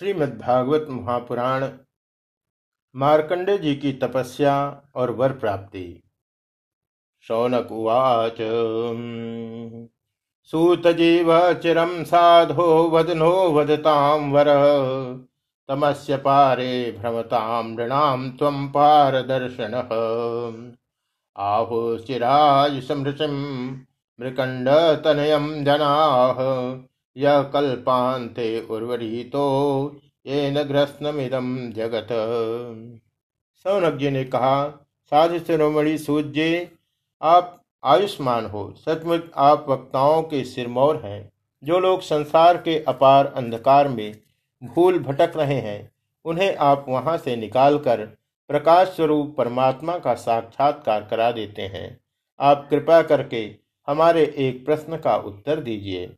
श्रीमद्भागवत 0.00 0.86
महापुराण, 0.90 1.68
मार्कंडे 2.96 3.58
जी 3.58 3.76
की 3.76 3.92
तपस्या 3.92 4.82
और 4.94 5.10
वर 5.10 5.32
प्राप्ति। 5.32 6.02
शौनक 7.20 7.72
उवाच, 7.72 8.36
सूत 10.44 10.86
जीव 10.86 11.52
चिरम 11.54 12.04
साधो 12.04 12.90
वदनो 12.90 13.50
वदताम 13.50 14.32
वर। 14.32 14.44
तमस्य 15.68 16.16
पारे 16.16 16.96
भ्रमताम 17.00 17.66
नृणाम 17.66 18.30
तम 18.30 18.68
पारदर्शन। 18.68 19.74
आहुश्चिराय 21.36 22.80
समृचिम 22.80 23.34
मृकंड 24.20 24.68
तनयम 25.04 25.64
जनाः। 25.64 26.36
यह 27.16 27.42
कल्पांते 27.42 28.66
उर्वरीतो 28.70 29.44
ये 30.26 30.50
नग्रस्नमिदम 30.50 31.72
जगत। 31.72 32.08
सौनक 33.64 33.94
जी 33.94 34.10
ने 34.10 34.24
कहा, 34.24 34.70
साधु 35.12 35.38
शिरोमणि 35.38 35.98
सूर्य, 35.98 36.70
आप 37.22 37.62
आयुष्मान 37.84 38.46
हो। 38.46 38.74
सचमुच 38.76 39.22
आप 39.36 39.66
वक्ताओं 39.68 40.22
के 40.22 40.44
सिरमौर 40.44 40.96
हैं, 40.96 41.32
जो 41.64 41.78
लोग 41.78 42.00
संसार 42.00 42.56
के 42.56 42.78
अपार 42.88 43.26
अंधकार 43.26 43.88
में 43.88 44.18
भूल 44.62 44.98
भटक 44.98 45.32
रहे 45.36 45.60
हैं, 45.60 45.90
उन्हें 46.24 46.56
आप 46.56 46.86
वहाँ 46.88 47.16
से 47.18 47.36
निकालकर 47.36 48.06
प्रकाश 48.48 48.88
स्वरूप 48.88 49.34
परमात्मा 49.38 49.98
का 49.98 50.14
साक्षात्कार 50.14 51.08
करा 51.10 51.30
देते 51.32 51.62
हैं। 51.62 52.00
आप 52.40 52.66
कृपा 52.70 53.02
करके 53.02 53.56
हमारे 53.88 54.34
एक 54.36 54.66
प्रश्न 54.66 54.96
का 54.96 55.16
उत्तर 55.16 55.60
दीजिए। 55.60 56.16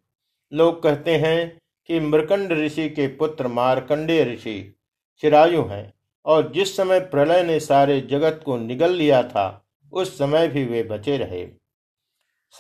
लोग 0.53 0.83
कहते 0.83 1.17
हैं 1.17 1.59
कि 1.89 2.01
मृकंड 2.01 2.53
ऋषि 2.53 2.89
के 2.89 3.07
पुत्र 3.07 3.49
मारकंडे 3.49 4.23
ऋषि 4.25 4.75
चिरायु 5.23 5.63
हैं, 5.63 5.93
और 6.27 6.53
जिस 6.53 6.77
समय 6.77 7.01
प्रलय 7.01 7.43
ने 7.43 7.59
सारे 7.61 8.01
जगत 8.01 8.41
को 8.45 8.57
निगल 8.57 8.91
लिया 8.91 9.23
था, 9.23 9.65
उस 9.93 10.19
समय 10.19 10.49
भी 10.49 10.65
वे 10.65 10.83
बचे 10.83 11.17
रहे। 11.17 11.47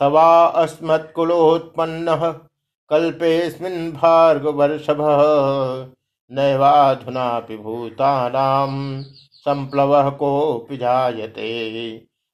सवा 0.00 0.44
अस्मत्कुलोत्पन्न 0.44 2.16
कल्पेस्मिन् 2.90 3.92
भार्गवर्षभ 3.92 4.98
नैवाधुना 6.30 7.40
भूतानाम 7.40 9.02
संप्लव 9.32 10.10
को 10.10 10.68
जायते। 10.72 11.50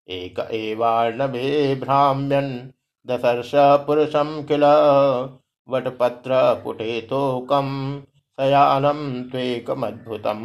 एक 0.08 0.38
एवार्णवे 0.40 1.74
भ्राम्यन 1.74 2.48
दशर्ष 3.06 3.50
पुरुषम 3.86 4.42
किल 4.42 4.62
वटपत्र 5.68 6.30
पुटेतोकम 6.64 7.68
सयानम 8.38 9.00
त्वेकमद्भुतम। 9.22 10.42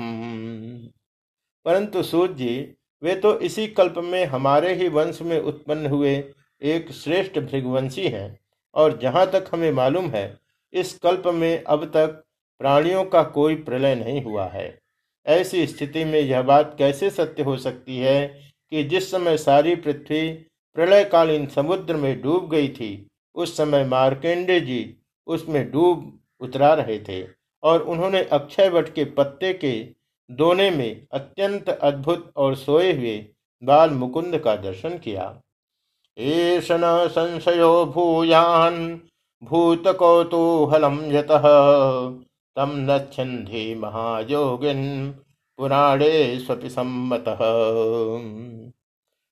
परंतु 1.65 2.03
सूर्य 2.03 2.33
जी, 2.33 2.73
वे 3.01 3.15
तो 3.15 3.39
इसी 3.39 3.67
कल्प 3.67 3.97
में 3.97 4.25
हमारे 4.25 4.73
ही 4.73 4.87
वंश 4.89 5.21
में 5.21 5.39
उत्पन्न 5.39 5.87
हुए 5.87 6.15
एक 6.61 6.91
श्रेष्ठ 6.91 7.39
भृगवंशी 7.39 8.07
हैं 8.07 8.39
और 8.75 8.97
जहाँ 8.97 9.25
तक 9.31 9.49
हमें 9.53 9.71
मालूम 9.71 10.09
है, 10.09 10.37
इस 10.73 10.97
कल्प 10.99 11.27
में 11.27 11.63
अब 11.63 11.85
तक 11.85 12.23
प्राणियों 12.61 13.03
का 13.05 13.23
कोई 13.23 13.55
प्रलय 13.55 13.95
नहीं 13.95 14.23
हुआ 14.23 14.45
है। 14.45 14.79
ऐसी 15.25 15.65
स्थिति 15.67 16.03
में 16.05 16.19
यह 16.19 16.41
बात 16.41 16.75
कैसे 16.77 17.09
सत्य 17.09 17.43
हो 17.43 17.55
सकती 17.57 17.97
है 17.97 18.27
कि 18.71 18.83
जिस 18.83 19.11
समय 19.11 19.37
सारी 19.37 19.75
पृथ्वी 19.75 20.27
प्रलयकालीन 20.75 21.45
समुद्र 21.47 21.95
में 21.95 22.21
डूब 22.21 22.49
गई 22.49 22.67
थी, 22.67 23.07
उस 23.35 23.55
समय 23.57 23.85
मार्केंडे 23.85 24.59
जी 24.61 24.79
उसमें 25.27 25.71
डूब 25.71 26.19
उतरा 26.41 26.73
रहे 26.73 26.99
थे 26.99 27.27
और 27.63 27.81
उन्होंने 27.81 28.23
अक्षय 28.23 28.69
वट 28.69 28.93
के 28.93 29.05
पत्ते 29.05 29.53
के 29.53 29.87
दोने 30.31 30.71
में 30.71 31.07
अत्यंत 31.11 31.69
अद्भुत 31.69 32.33
और 32.35 32.55
सोए 32.55 32.93
हुए 32.93 33.25
बाल 33.63 33.89
मुकुंद 33.89 34.37
का 34.37 34.55
दर्शन 34.55 34.97
किया। 34.97 35.41
न 36.19 37.07
संशयो 37.11 37.85
भूयान, 37.85 39.01
भूत 39.43 39.83
कौतूहलम 39.87 40.99
यत। 41.03 41.27
तम 42.55 42.71
नछंधि 42.75 43.75
महायोगिन, 43.75 45.11
पुराणे 45.57 46.39
स्वपि 46.39 46.69
सम्मत। 46.69 47.25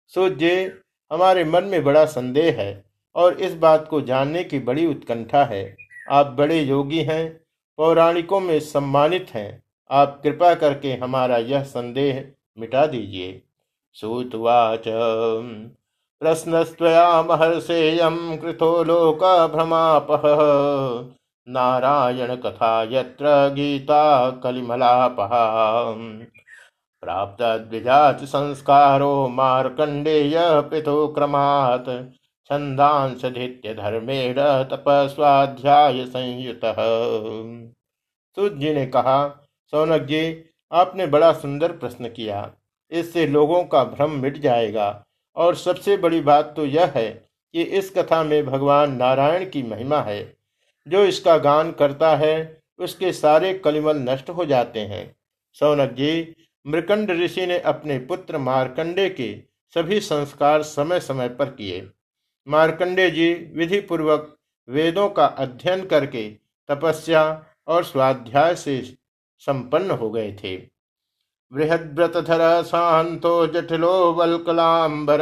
सूर्य, 0.07 0.77
हमारे 1.11 1.43
मन 1.43 1.63
में 1.63 1.83
बड़ा 1.83 2.05
संदेह 2.05 2.61
है 2.61 2.83
और 3.15 3.33
इस 3.33 3.53
बात 3.55 3.87
को 3.87 4.01
जानने 4.01 4.43
की 4.43 4.59
बड़ी 4.59 4.85
उत्कंठा 4.87 5.43
है। 5.45 5.77
आप 6.09 6.25
बड़े 6.27 6.59
योगी 6.59 7.03
हैं, 7.03 7.41
पौराणिकों 7.77 8.39
में 8.39 8.59
सम्मानित 8.59 9.27
हैं। 9.33 9.63
आप 9.91 10.19
कृपा 10.23 10.53
करके 10.53 10.93
हमारा 10.93 11.37
यह 11.37 11.63
संदेह 11.63 12.31
मिटा 12.59 12.85
दीजिए। 12.85 13.43
सूतवाच। 13.93 14.83
प्रश्नस्त्वया 16.19 17.21
महर्षेयम 17.21 18.37
कृतो 18.37 18.83
लोक 18.83 19.51
भ्रमापह 19.55 20.21
नारायण 21.49 22.35
कथा 22.35 22.83
यत्र 22.83 23.53
गीता 23.53 24.31
कलिमलापः। 24.31 25.29
प्राप्त 27.01 27.41
द्विजात 27.41 28.19
संस्कारो 28.23 29.27
मार्कंडेय 29.27 30.33
पितु 30.37 31.07
क्रमात्। 31.07 32.20
छंदांसधित्य 32.51 33.73
धर्मेण 33.73 34.35
तपस्वाध्याय 34.71 36.05
संयुत 36.05 36.61
सूत 38.37 38.53
जी 38.53 38.73
ने 38.73 38.85
कहा, 38.85 39.47
सौनक 39.71 40.01
जी, 40.01 40.43
आपने 40.71 41.07
बड़ा 41.07 41.31
सुंदर 41.33 41.71
प्रश्न 41.71 42.09
किया। 42.09 42.51
इससे 42.91 43.27
लोगों 43.27 43.63
का 43.63 43.83
भ्रम 43.83 44.11
मिट 44.11 44.37
जाएगा। 44.37 45.05
और 45.35 45.55
सबसे 45.55 45.97
बड़ी 45.97 46.21
बात 46.21 46.53
तो 46.55 46.65
यह 46.65 46.91
है 46.95 47.09
कि 47.53 47.61
इस 47.61 47.93
कथा 47.97 48.23
में 48.23 48.45
भगवान 48.45 48.95
नारायण 48.95 49.49
की 49.49 49.63
महिमा 49.63 50.01
है। 50.01 50.37
जो 50.87 51.03
इसका 51.03 51.37
गान 51.37 51.71
करता 51.71 52.15
है, 52.15 52.61
उसके 52.79 53.13
सारे 53.13 53.53
कलिमल 53.53 53.97
नष्ट 53.97 54.29
हो 54.29 54.45
जाते 54.45 54.79
हैं। 54.79 55.15
सौनक 55.53 55.91
जी 55.91 56.35
मृकंड 56.67 57.11
ऋषि 57.11 57.45
ने 57.45 57.59
अपने 57.59 57.99
पुत्र 57.99 58.37
मारकंडे 58.37 59.09
के 59.09 59.33
सभी 59.75 59.99
संस्कार 59.99 60.63
समय 60.63 60.99
समय 60.99 61.29
पर 61.29 61.45
किए। 61.45 61.89
मार्कंडे 62.47 63.11
जी 63.11 63.33
विधि 63.33 63.79
पूर्वक 63.79 64.37
वेदों 64.69 65.09
का 65.09 65.25
अध्ययन 65.25 65.85
करके 65.85 66.29
तपस्या 66.69 67.45
और 67.67 67.83
स्वाध्याय 67.83 68.55
से 68.55 68.97
संपन्न 69.39 69.91
हो 69.91 70.11
गए 70.11 70.31
थे। 70.43 70.57
बृहद्रतधर 71.53 72.63
शांतो 72.63 73.47
जटिलो 73.47 74.13
वल्कलांबर 74.13 75.19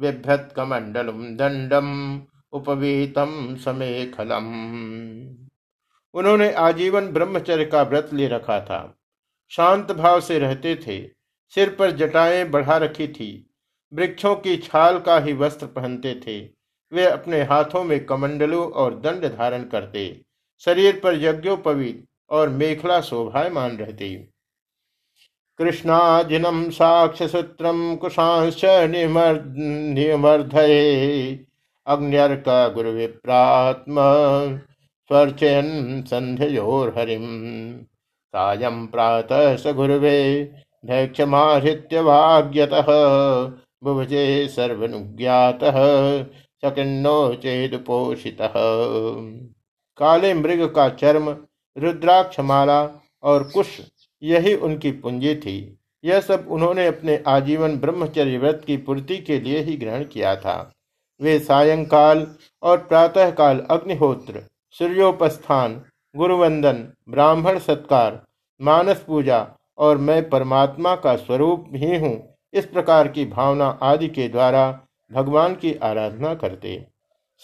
बिभ्रत 0.00 0.52
कमंडलम 0.56 1.24
दंडम 1.36 2.22
उपवीतम 2.52 3.56
समेखलम। 3.56 4.46
उन्होंने 6.14 6.52
आजीवन 6.52 7.08
ब्रह्मचर्य 7.08 7.64
का 7.64 7.82
व्रत 7.82 8.10
ले 8.12 8.28
रखा 8.28 8.60
था। 8.60 8.98
शांत 9.50 9.92
भाव 9.92 10.20
से 10.20 10.38
रहते 10.38 10.76
थे। 10.76 11.10
सिर 11.48 11.74
पर 11.74 11.90
जटाएँ 11.90 12.44
बढ़ा 12.44 12.76
रखी 12.76 13.08
थी। 13.08 13.45
वृक्षों 13.92 14.34
की 14.36 14.56
छाल 14.56 14.98
का 14.98 15.18
ही 15.18 15.32
वस्त्र 15.32 15.66
पहनते 15.66 16.14
थे। 16.26 16.38
वे 16.92 17.04
अपने 17.04 17.42
हाथों 17.42 17.84
में 17.84 18.04
कमंडलों 18.06 18.70
और 18.72 18.94
दंड 19.00 19.24
धारण 19.36 19.64
करते। 19.64 20.04
शरीर 20.62 21.00
पर 21.04 21.14
यज्ञोपवीत 21.22 22.04
और 22.30 22.48
मेखला 22.48 23.00
शोभायमान 23.00 23.76
रहती। 23.76 24.14
कृष्णाजिनम 25.58 26.68
साक्ष्य 26.70 27.28
सूत्रम 27.28 27.96
कुशांश 27.96 28.60
निमर्धये 29.94 30.74
अग्न्यर्क 31.86 32.44
गुरु 32.74 32.90
विप्रात्म 32.90 33.96
स्वर्चयन 35.10 36.02
संध्योर 36.02 36.92
हरिम 36.98 37.26
सायं 38.34 38.86
प्रातः 38.86 39.56
स 39.56 39.72
गुरुवे 39.72 40.20
धैक्षमाहृत्य 40.84 42.02
भाग्यतः 42.02 42.88
बुभजे 43.82 44.48
सर्वनुज्ञात 44.48 45.60
सकिन्नो 46.64 47.34
चेदुपोषित 47.34 48.38
काले 49.98 50.32
मृग 50.34 50.64
का 50.74 50.88
चर्म, 50.88 51.28
रुद्राक्षमाला 51.76 52.80
और 53.22 53.44
कुश, 53.44 53.80
यही 54.22 54.54
उनकी 54.54 54.90
पूंजी 54.92 55.34
थी। 55.34 55.56
यह 56.04 56.20
सब 56.20 56.46
उन्होंने 56.50 56.86
अपने 56.86 57.22
आजीवन 57.26 57.76
ब्रह्मचर्य 57.76 58.38
व्रत 58.38 58.62
की 58.66 58.76
पूर्ति 58.76 59.16
के 59.18 59.38
लिए 59.40 59.60
ही 59.60 59.76
ग्रहण 59.76 60.04
किया 60.04 60.34
था। 60.36 60.72
वे 61.20 61.38
सायंकाल 61.38 62.26
और 62.62 62.78
प्रातःकाल 62.78 63.60
अग्निहोत्र, 63.70 64.42
सूर्योपस्थान, 64.74 65.82
गुरुवंदन, 66.14 66.86
ब्राह्मण 67.08 67.58
सत्कार, 67.58 68.22
मानस 68.60 69.04
पूजा 69.06 69.46
और 69.78 69.98
मैं 69.98 70.28
परमात्मा 70.30 70.94
का 70.96 71.16
स्वरूप 71.16 71.70
ही 71.74 71.96
हूँ 71.96 72.35
इस 72.56 72.66
प्रकार 72.66 73.08
की 73.08 73.24
भावना 73.24 73.66
आदि 73.82 74.08
के 74.08 74.28
द्वारा 74.28 74.80
भगवान 75.10 75.54
की 75.54 75.74
आराधना 75.74 76.34
करते। 76.34 76.86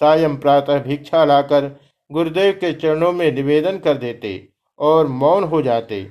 सायं 0.00 0.36
प्रातः 0.36 0.78
भिक्षा 0.78 1.24
लाकर 1.24 1.70
गुरुदेव 2.10 2.52
के 2.52 2.72
चरणों 2.72 3.12
में 3.12 3.30
निवेदन 3.32 3.78
कर 3.78 3.96
देते 3.96 4.48
और 4.78 5.06
मौन 5.06 5.44
हो 5.44 5.62
जाते। 5.62 6.02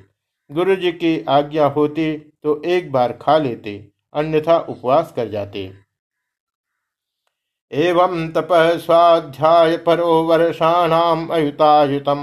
गुरु 0.49 0.75
जी 0.75 0.91
की 0.91 1.23
आज्ञा 1.29 1.65
होती 1.67 2.13
तो 2.43 2.61
एक 2.65 2.91
बार 2.91 3.11
खा 3.11 3.37
लेते, 3.37 3.73
अन्यथा 4.13 4.57
उपवास 4.59 5.13
कर 5.15 5.29
जाते। 5.29 5.71
एवं 7.71 8.27
तप 8.29 8.47
स्वाध्याय 8.77 9.77
परो 9.77 10.21
वर्षाणाम 10.23 11.27
अयुतायुतम। 11.27 12.21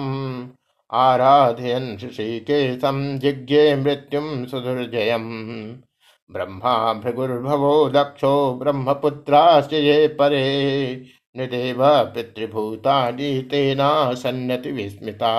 आराधयन 0.90 1.96
ऋषिकेशम 2.04 3.18
जिज्ञे 3.18 3.76
मृत्युम 3.76 4.44
सुदुर्जयम। 4.46 5.24
ब्रह्मा 6.30 6.92
भृगुर्भवो 6.94 7.88
दक्षो 7.90 8.54
ब्रह्मपुत्राश्च 8.54 9.72
ये 9.72 10.06
परे। 10.08 11.06
निदेव 11.36 11.78
पितृभूतानि 12.14 13.30
तेना 13.50 14.14
सन्नति 14.14 14.70
विस्मिता। 14.72 15.32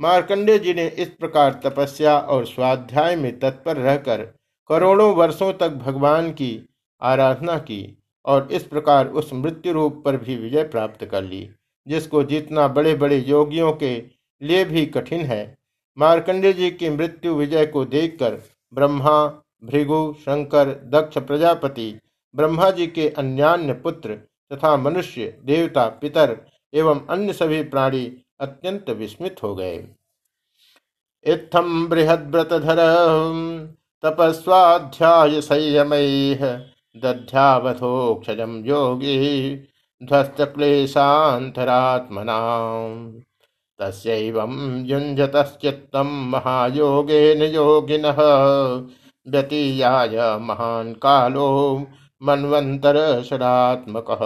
मार्कंडे 0.00 0.58
जी 0.58 0.74
ने 0.74 0.86
इस 0.88 1.08
प्रकार 1.10 1.60
तपस्या 1.64 2.18
और 2.18 2.46
स्वाध्याय 2.46 3.16
में 3.16 3.38
तत्पर 3.38 3.76
रहकर 3.76 4.22
करोड़ों 4.70 5.14
वर्षों 5.14 5.52
तक 5.52 5.68
भगवान 5.78 6.30
की 6.30 6.68
आराधना 7.02 7.58
की 7.58 7.98
और 8.24 8.48
इस 8.52 8.62
प्रकार 8.62 9.08
उस 9.08 9.32
मृत्यु 9.34 9.72
रूप 9.72 10.02
पर 10.04 10.16
भी 10.16 10.36
विजय 10.36 10.62
प्राप्त 10.64 11.04
कर 11.04 11.22
ली, 11.22 11.48
जिसको 11.86 12.22
जीतना 12.24 12.66
बड़े 12.68 12.94
बड़े 12.94 13.18
योगियों 13.18 13.72
के 13.72 13.96
लिए 14.42 14.64
भी 14.64 14.86
कठिन 14.86 15.20
है। 15.20 15.42
मार्कंडे 15.96 16.52
जी 16.52 16.70
की 16.70 16.90
मृत्यु 16.90 17.34
विजय 17.34 17.66
को 17.66 17.84
देखकर 17.84 18.40
ब्रह्मा, 18.74 19.26
भृगु, 19.64 20.14
शंकर, 20.20 20.68
दक्ष 20.68 21.18
प्रजापति, 21.18 22.00
ब्रह्मा 22.36 22.70
जी 22.70 22.86
के 22.86 23.08
अन्यान्य 23.08 23.72
पुत्र 23.72 24.14
तथा 24.52 24.76
मनुष्य, 24.76 25.38
देवता, 25.44 25.88
पितर 25.88 26.36
एवं 26.74 27.06
अन्य 27.06 27.32
सभी 27.32 27.62
प्राणी 27.62 28.20
अत्यंत 28.40 28.90
विस्मित 28.90 29.42
हो 29.42 29.54
गए। 29.54 29.88
इत्थम 31.24 31.86
बृहद्रतधर 31.88 32.76
तपस्वाध्याय 34.02 35.40
संयमैः 35.40 36.60
दध्यावधोक्षजम 36.96 38.62
योगी 38.64 39.56
ध्वस्त 40.02 40.36
क्लेशांतरात्मना 40.40 42.38
तस्यैवं 43.80 44.86
युञ्जतश्चित्तं 44.86 46.30
महायोगेन 46.30 47.42
योगिनः 47.42 48.16
व्यतीयाय 49.26 50.38
महान् 50.40 50.94
कालो 50.94 51.86
मनवंतरषडात्मकः 52.22 54.18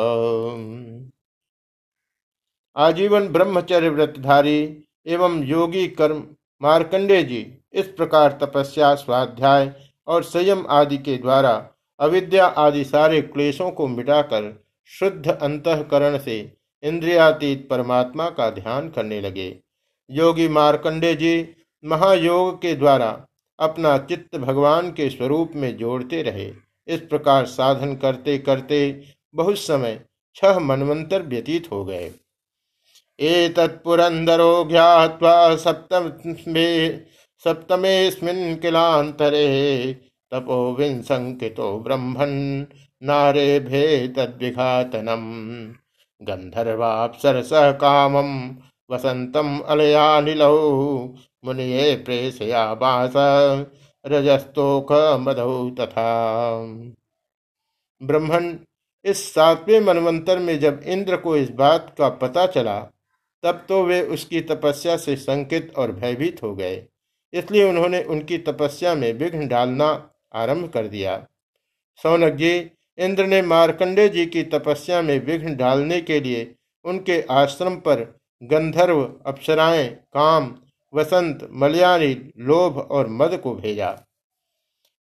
आजीवन 2.76 3.28
ब्रह्मचर्य 3.28 3.88
व्रतधारी 3.88 4.84
एवं 5.06 5.44
योगी 5.44 5.88
कर्म 5.88 6.26
मार्कंडे 6.62 7.22
जी 7.22 7.54
इस 7.72 7.88
प्रकार 7.88 8.38
तपस्या, 8.42 8.94
स्वाध्याय 8.94 9.74
और 10.06 10.24
संयम 10.24 10.66
आदि 10.70 10.98
के 10.98 11.16
द्वारा 11.16 11.70
अविद्या 12.00 12.54
आदि 12.58 12.84
सारे 12.84 13.22
क्लेशों 13.22 13.70
को 13.70 13.88
मिटाकर 13.88 14.64
शुद्ध 14.90 15.30
अंतकरण 15.30 16.18
से 16.18 16.57
इंद्रियातीत 16.82 17.66
परमात्मा 17.70 18.30
का 18.30 18.50
ध्यान 18.50 18.88
करने 18.88 19.20
लगे। 19.20 19.58
योगी 20.10 20.48
मार्कंडे 20.48 21.14
जी 21.14 21.48
महायोग 21.84 22.62
के 22.62 22.75
द्वारा 22.75 23.26
अपना 23.58 23.98
चित्त 23.98 24.36
भगवान 24.36 24.90
के 24.90 25.10
स्वरूप 25.10 25.52
में 25.54 25.76
जोड़ते 25.76 26.22
रहे। 26.22 26.52
इस 26.86 27.00
प्रकार 27.00 27.46
साधन 27.46 27.94
करते 27.96 28.38
करते 28.38 29.02
बहुत 29.34 29.58
समय 29.58 30.00
छह 30.34 30.58
मनवंतर 30.58 31.22
व्यतीत 31.22 31.70
हो 31.72 31.84
गए। 31.84 32.10
एतत्पुरंदरो 33.20 34.64
ज्ञात्वा 34.64 35.56
सप्तमे, 35.56 36.98
सप्तमेस्मिन् 37.44 38.56
किलांतरे 38.56 39.46
तपो 40.34 40.74
विंसंकितो 40.74 41.84
नारे 43.02 43.60
भे 43.60 44.08
तद्विघातनम। 44.08 45.24
गंधर्वापसरस 46.20 47.50
कामम 47.81 48.31
वसंतम 48.91 49.59
अलयानिलौ। 49.59 50.56
मुनिये 51.44 51.94
प्रेसया 51.97 52.75
बास 52.75 53.12
रजस्तोक 54.05 54.93
मधौ 55.20 55.70
तथा। 55.70 56.11
ब्रह्मण 58.00 58.56
इस 59.05 59.35
सातवें 59.35 59.81
मनवंतर 59.81 60.38
में 60.38 60.59
जब 60.61 60.81
इंद्र 60.85 61.17
को 61.17 61.37
इस 61.37 61.50
बात 61.50 61.94
का 61.99 62.09
पता 62.09 62.47
चला, 62.47 62.79
तब 63.43 63.65
तो 63.69 63.82
वे 63.85 64.00
उसकी 64.03 64.41
तपस्या 64.41 64.97
से 64.97 65.17
संकित 65.17 65.73
और 65.76 65.93
भयभीत 65.93 66.43
हो 66.43 66.55
गए। 66.55 66.87
इसलिए 67.32 67.69
उन्होंने 67.69 68.03
उनकी 68.03 68.38
तपस्या 68.38 68.94
में 68.94 69.12
विघ्न 69.12 69.47
डालना 69.49 69.88
आरंभ 70.35 70.69
कर 70.69 70.87
दिया। 70.87 71.17
सौनक 72.03 72.32
जी 72.32 72.70
इंद्र 72.98 73.26
ने 73.26 73.40
मार्कंडे 73.42 74.08
जी 74.08 74.24
की 74.26 74.42
तपस्या 74.42 75.02
में 75.02 75.18
विघ्न 75.26 75.54
डालने 75.56 76.00
के 76.00 76.20
लिए 76.20 76.54
उनके 76.84 77.20
आश्रम 77.30 77.76
पर 77.76 78.00
गंधर्व, 78.42 79.02
अप्सराएँ, 79.26 79.88
काम, 79.88 80.54
वसंत 80.92 81.48
मलयानी 81.52 82.14
लोभ 82.38 82.78
और 82.78 83.08
मद 83.10 83.36
को 83.36 83.54
भेजा। 83.54 83.90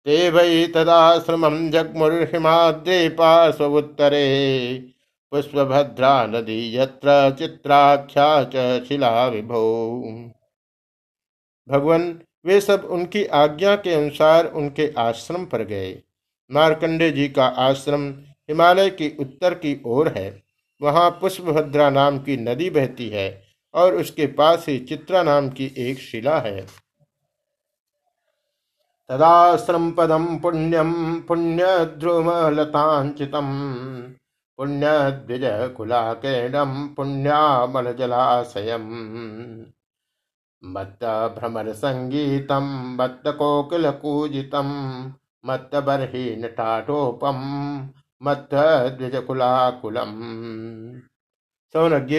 ते 0.06 0.28
वै 0.30 0.66
तदाश्रम 0.66 1.70
जगमुर्हिमाद्रे 1.70 3.08
पार्श्वोत्तरे 3.08 4.26
पुष्पभद्रा 5.32 6.14
नदी 6.26 6.76
यत्र 6.76 7.34
चित्राख्या 7.38 8.26
च 8.44 8.84
शिला 8.84 9.26
विभो 9.28 9.62
भगवान, 11.68 12.20
वे 12.44 12.60
सब 12.60 12.84
उनकी 12.90 13.24
आज्ञा 13.36 13.74
के 13.76 13.92
अनुसार 13.94 14.46
उनके 14.46 14.92
आश्रम 14.98 15.44
पर 15.44 15.62
गए। 15.64 15.92
मार्कंडे 16.52 17.10
जी 17.10 17.28
का 17.28 17.46
आश्रम 17.46 18.08
हिमालय 18.48 18.90
की 18.90 19.08
उत्तर 19.20 19.54
की 19.54 19.80
ओर 19.86 20.08
है। 20.16 20.42
वहाँ 20.80 21.10
पुष्पभद्रा 21.10 21.90
नाम 21.90 22.18
की 22.18 22.36
नदी 22.36 22.70
बहती 22.70 23.08
है 23.08 23.42
और 23.74 23.94
उसके 23.94 24.26
पास 24.26 24.64
ही 24.68 24.78
चित्रा 24.78 25.22
नाम 25.22 25.48
की 25.48 25.72
एक 25.78 25.98
शिला 25.98 26.38
है। 26.38 26.60
तदाश्रम 29.10 29.90
पदम 29.90 30.26
पुण्यम 30.38 31.20
पुण्य 31.20 31.64
ध्रुव 31.98 32.30
लतांचितम 32.50 33.48
पुण्य 34.58 35.10
द्विज 35.26 35.42
कुलाकेणम 35.76 36.86
पुण्यामल 36.88 37.92
जलाशय 37.92 38.76
मत्त 40.62 41.04
भ्रमर 41.38 41.72
संगीतम 41.72 42.68
मत्त 43.00 43.28
कोकिल 43.28 43.90
मत्त 45.44 45.74
बर्हीन 45.76 46.46
टाटोपम 46.48 47.40
मत्त 48.22 48.54
द्विजकुलाकुलम 48.98 50.12
सौनज्ञ 51.74 52.18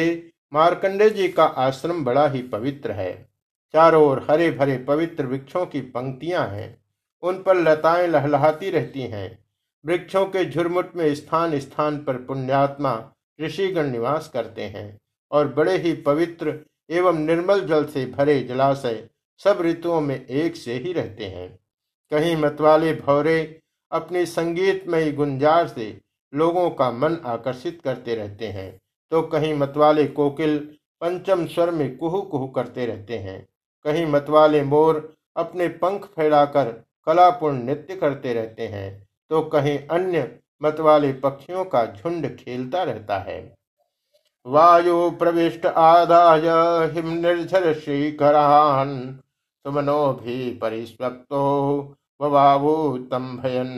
मार्कंडे 0.54 1.10
जी 1.10 1.28
का 1.30 1.44
आश्रम 1.44 2.04
बड़ा 2.06 2.28
ही 2.28 2.42
पवित्र 2.42 2.92
है। 2.92 3.30
चारों 3.74 4.04
ओर 4.04 4.26
हरे 4.30 4.52
भरे 4.52 4.78
पवित्र 4.78 5.26
वृक्षों 5.26 5.66
की 5.66 5.82
पंक्तियाँ 5.82 6.48
हैं। 6.48 6.84
उन 7.24 7.42
पर 7.44 7.56
लताएँ 7.56 8.08
लहलहाती 8.08 8.70
रहती 8.70 9.02
हैं। 9.02 9.40
वृक्षों 9.86 10.26
के 10.26 10.46
झुरमुट 10.50 10.96
में 10.96 11.16
स्थान 11.16 11.60
स्थान 11.60 11.98
पर 12.04 12.18
पुण्यात्मा 12.18 13.12
ऋषिगण 13.42 13.92
निवास 13.92 14.30
करते 14.34 14.64
हैं 14.64 15.00
और 15.32 15.48
बड़े 15.54 15.78
ही 15.78 15.94
पवित्र 15.94 16.60
एवं 16.90 17.18
निर्मल 17.18 17.68
जल 17.68 17.86
से 17.86 18.06
भरे 18.06 18.40
जलाशय 18.44 19.08
सब 19.40 19.62
ऋतुओं 19.62 20.02
में 20.02 20.26
एक 20.26 20.56
से 20.56 20.74
ही 20.74 20.94
रहते 20.94 21.26
हैं। 21.26 21.60
कहीं 22.14 22.36
मतवाले 22.38 22.94
भौरे, 22.94 23.62
अपनी 23.92 24.26
संगीतमयी 24.26 25.12
गुंजार 25.12 25.68
से 25.68 26.02
लोगों 26.34 26.70
का 26.70 26.92
मन 26.92 27.18
आकर्षित 27.26 27.82
करते 27.84 28.16
रहते 28.16 28.48
हैं। 28.48 28.82
तो 29.12 29.22
कहीं 29.22 29.54
मतवाले 29.54 30.08
कोकिल 30.08 30.58
पंचम 31.02 31.46
स्वर 31.46 31.72
में 31.72 31.98
कुहू 31.98 32.22
कुहू 32.22 32.48
करते 32.48 32.86
रहते 32.86 33.18
हैं। 33.18 33.48
कहीं 33.84 34.06
मतवाले 34.06 34.64
मोर 34.64 35.16
अपने 35.38 35.68
पंख 35.68 36.06
फैलाकर 36.06 36.72
कलापूर्ण 37.06 37.64
नृत्य 37.64 37.96
करते 37.96 38.34
रहते 38.34 38.68
हैं। 38.68 39.08
तो 39.30 39.42
कहीं 39.42 39.80
अन्य 39.88 40.40
मतवाले 40.64 41.14
पक्षियों 41.14 41.66
का 41.66 41.86
झुंड 41.86 42.36
खेलता 42.38 42.84
रहता 42.84 43.18
है। 43.18 43.56
वायु 44.46 45.10
प्रविष्ट 45.12 45.66
आदाय 45.66 46.48
हिम 46.92 47.10
निर्झर 47.10 47.74
श्रीकरान 47.74 49.20
सुमनो 49.66 50.14
भी 50.14 50.54
परिस्वक्तो 50.54 51.42
बबाबू 52.24 52.92
भयन 53.14 53.72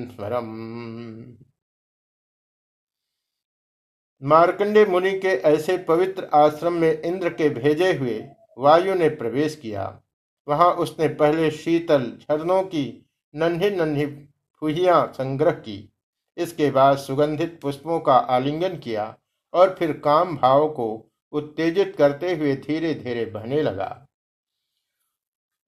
मार्कंडे 4.22 4.86
मुनि 4.86 5.12
के 5.20 5.28
ऐसे 5.28 5.78
पवित्र 5.78 6.30
आश्रम 6.34 6.74
में 6.74 7.02
इंद्र 7.02 7.30
के 7.30 7.50
भेजे 7.50 7.94
हुए 7.94 8.28
वायु 8.58 8.96
ने 8.96 9.10
प्रवेश 9.10 9.56
किया। 9.56 10.02
वहाँ 10.48 10.72
उसने 10.74 11.08
पहले 11.08 11.52
शीतल 11.52 12.18
झरनों 12.22 12.64
की 12.64 13.08
नन्ही 13.36 13.70
नन्ही 13.70 14.06
फुहिया 14.62 15.06
संग्रह 15.06 15.52
की। 15.52 15.94
इसके 16.38 16.72
बाद 16.72 16.98
सुगंधित 16.98 17.60
पुष्पों 17.62 18.00
का 18.00 18.16
आलिंगन 18.16 18.78
किया 18.78 19.18
और 19.54 19.76
फिर 19.80 19.92
काम 19.92 20.38
भाव 20.38 20.68
को 20.70 21.12
उत्तेजित 21.32 21.96
करते 21.96 22.36
हुए 22.36 22.56
धीरे 22.56 22.94
धीरे 22.94 23.26
बहने 23.26 23.62
लगा। 23.62 24.05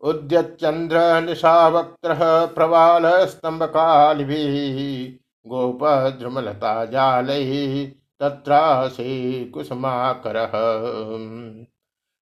उद्यचंद्र 0.01 1.21
निशावक्त्र 1.21 2.15
प्रवाल 2.55 3.27
स्तंभ 3.27 3.63
कालिभि 3.63 5.21
गोप 5.45 5.79
द्रुमलता 6.19 6.85
जाल 6.85 7.27
तत्रासे 8.19 9.45
कुसुमाकर। 9.45 10.35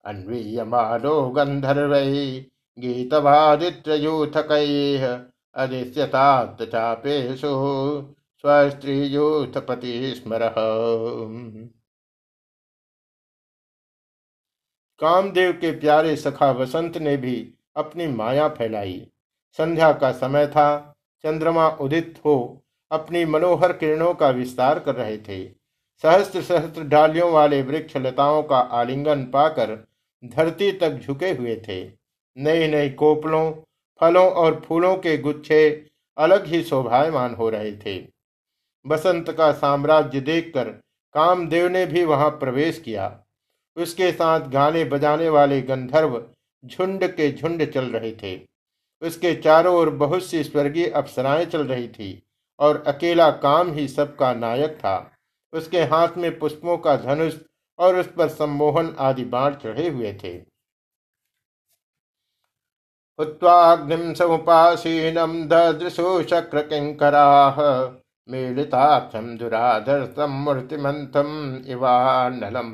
अन्वीयमानो 0.06 1.30
गंधर्वै 1.30 2.46
गीतवादित्रयूथकैः 2.78 5.20
अधिष्यतात् 5.56 6.64
चापेषु 6.64 7.48
स्वस्त्रीयूथपति 8.44 10.16
स्मरः 10.16 10.54
कामदेव 15.00 15.52
के 15.52 15.72
प्यारे 15.72 16.16
सखा 16.16 16.52
वसंत 16.52 16.98
ने 16.98 17.18
भी 17.18 17.54
अपनी 17.76 18.08
माया 18.08 18.48
फैलाई। 18.50 19.08
संध्या 19.58 19.94
का 19.94 20.12
समय 20.12 20.48
था, 20.48 20.96
चंद्रमा 21.24 21.70
उदित 21.70 22.20
हो, 22.26 22.64
अपनी 22.92 23.26
मनोहर 23.26 23.74
किरणों 23.74 24.14
का 24.14 24.30
विस्तार 24.30 24.80
कर 24.80 24.96
रहे 24.96 25.18
थे। 25.18 25.46
सहस्त्र 26.02 26.42
सहस्त्र 26.42 26.84
डालियों 26.84 27.32
वाले 27.32 27.62
वृक्ष 27.62 27.98
लताओं 27.98 28.44
का 28.44 28.58
आलिंगन 28.58 29.24
पाकर 29.24 29.88
धरती 30.26 30.72
तक 30.72 30.90
झुके 30.90 31.32
हुए 31.32 31.56
थे। 31.68 31.92
नई 32.38 32.68
नई 32.68 32.90
कोपलों, 32.90 33.52
फलों 34.00 34.32
और 34.32 34.62
फूलों 34.66 34.96
के 34.96 35.18
गुच्छे 35.18 35.86
अलग 36.18 36.46
ही 36.46 36.64
शोभायमान 36.64 37.36
हो 37.36 37.50
रहे 37.50 37.72
थे। 37.78 38.08
बसंत 38.88 39.32
का 39.32 39.52
साम्राज्य 39.52 40.20
देखकर 40.20 40.70
कामदेव 41.14 41.68
ने 41.68 41.86
भी 41.86 42.06
वहाँ 42.06 42.30
प्रवेश 42.30 42.80
किया। 42.80 43.20
उसके 43.78 44.12
साथ 44.12 44.40
गाने 44.40 44.84
बजाने 44.84 45.30
वाले 45.30 45.62
गंधर्व 45.62 46.26
झुंड 46.66 47.04
के 47.04 47.32
झुंड 47.32 47.72
चल 47.72 47.86
रहे 47.86 48.12
थे। 48.24 48.40
उसके 49.02 49.34
चारों 49.36 49.76
ओर 49.76 49.90
बहुत 49.90 50.24
सी 50.24 50.44
स्वर्गीय 50.44 50.88
अप्सराएँ 50.88 51.46
चल 51.46 51.68
रही 51.68 51.88
थी 51.88 52.24
और 52.60 52.84
अकेला 52.88 53.30
काम 53.32 53.72
ही 53.74 53.88
सबका 53.88 54.34
नायक 54.34 54.78
था। 54.78 55.12
उसके 55.54 55.82
हाथ 55.84 56.18
में 56.18 56.40
पुष्पों 56.40 56.78
का 56.78 56.96
धनुष 56.96 57.36
और 57.80 57.96
उस 57.96 58.08
पर 58.18 58.28
सम्मोहन 58.28 58.96
आदि 59.00 59.24
बाण 59.26 59.56
चढ़े 59.56 59.88
हुए 59.90 60.14
थे। 60.24 60.34
हुत्वाग्निम 63.20 64.14
समुपासीनम 64.14 65.44
ददृशो 65.44 66.24
शक्र 66.24 66.62
किंकराः 66.62 67.58
मेलिताक्षम 68.30 69.38
दुराधर्तम 69.38 70.32
मूर्तिमंतम 70.32 71.64
इवानलम। 71.68 72.70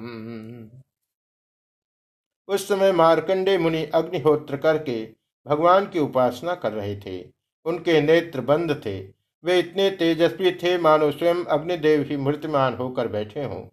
उस 2.48 2.68
समय 2.68 2.92
मार्कंडे 2.92 3.58
मुनि 3.58 3.86
अग्निहोत्र 3.86 4.58
करके 4.58 5.10
भगवान 5.48 5.86
की 5.86 6.00
उपासना 6.00 6.56
कर 6.56 6.72
रहे 6.72 6.96
थे। 6.96 7.25
उनके 7.66 8.02
नेत्र 8.02 8.42
बंद 8.42 8.82
थे। 8.86 9.00
वे 9.44 9.60
इतने 9.60 9.90
तेजस्वी 9.90 10.52
थे, 10.52 10.78
मानो 10.78 11.12
स्वयं 11.12 11.46
अग्निदेव 11.46 12.02
ही 12.02 12.18
मूर्तिमान 12.18 12.75
होकर 12.75 13.08
बैठे 13.08 13.44
हों। 13.44 13.64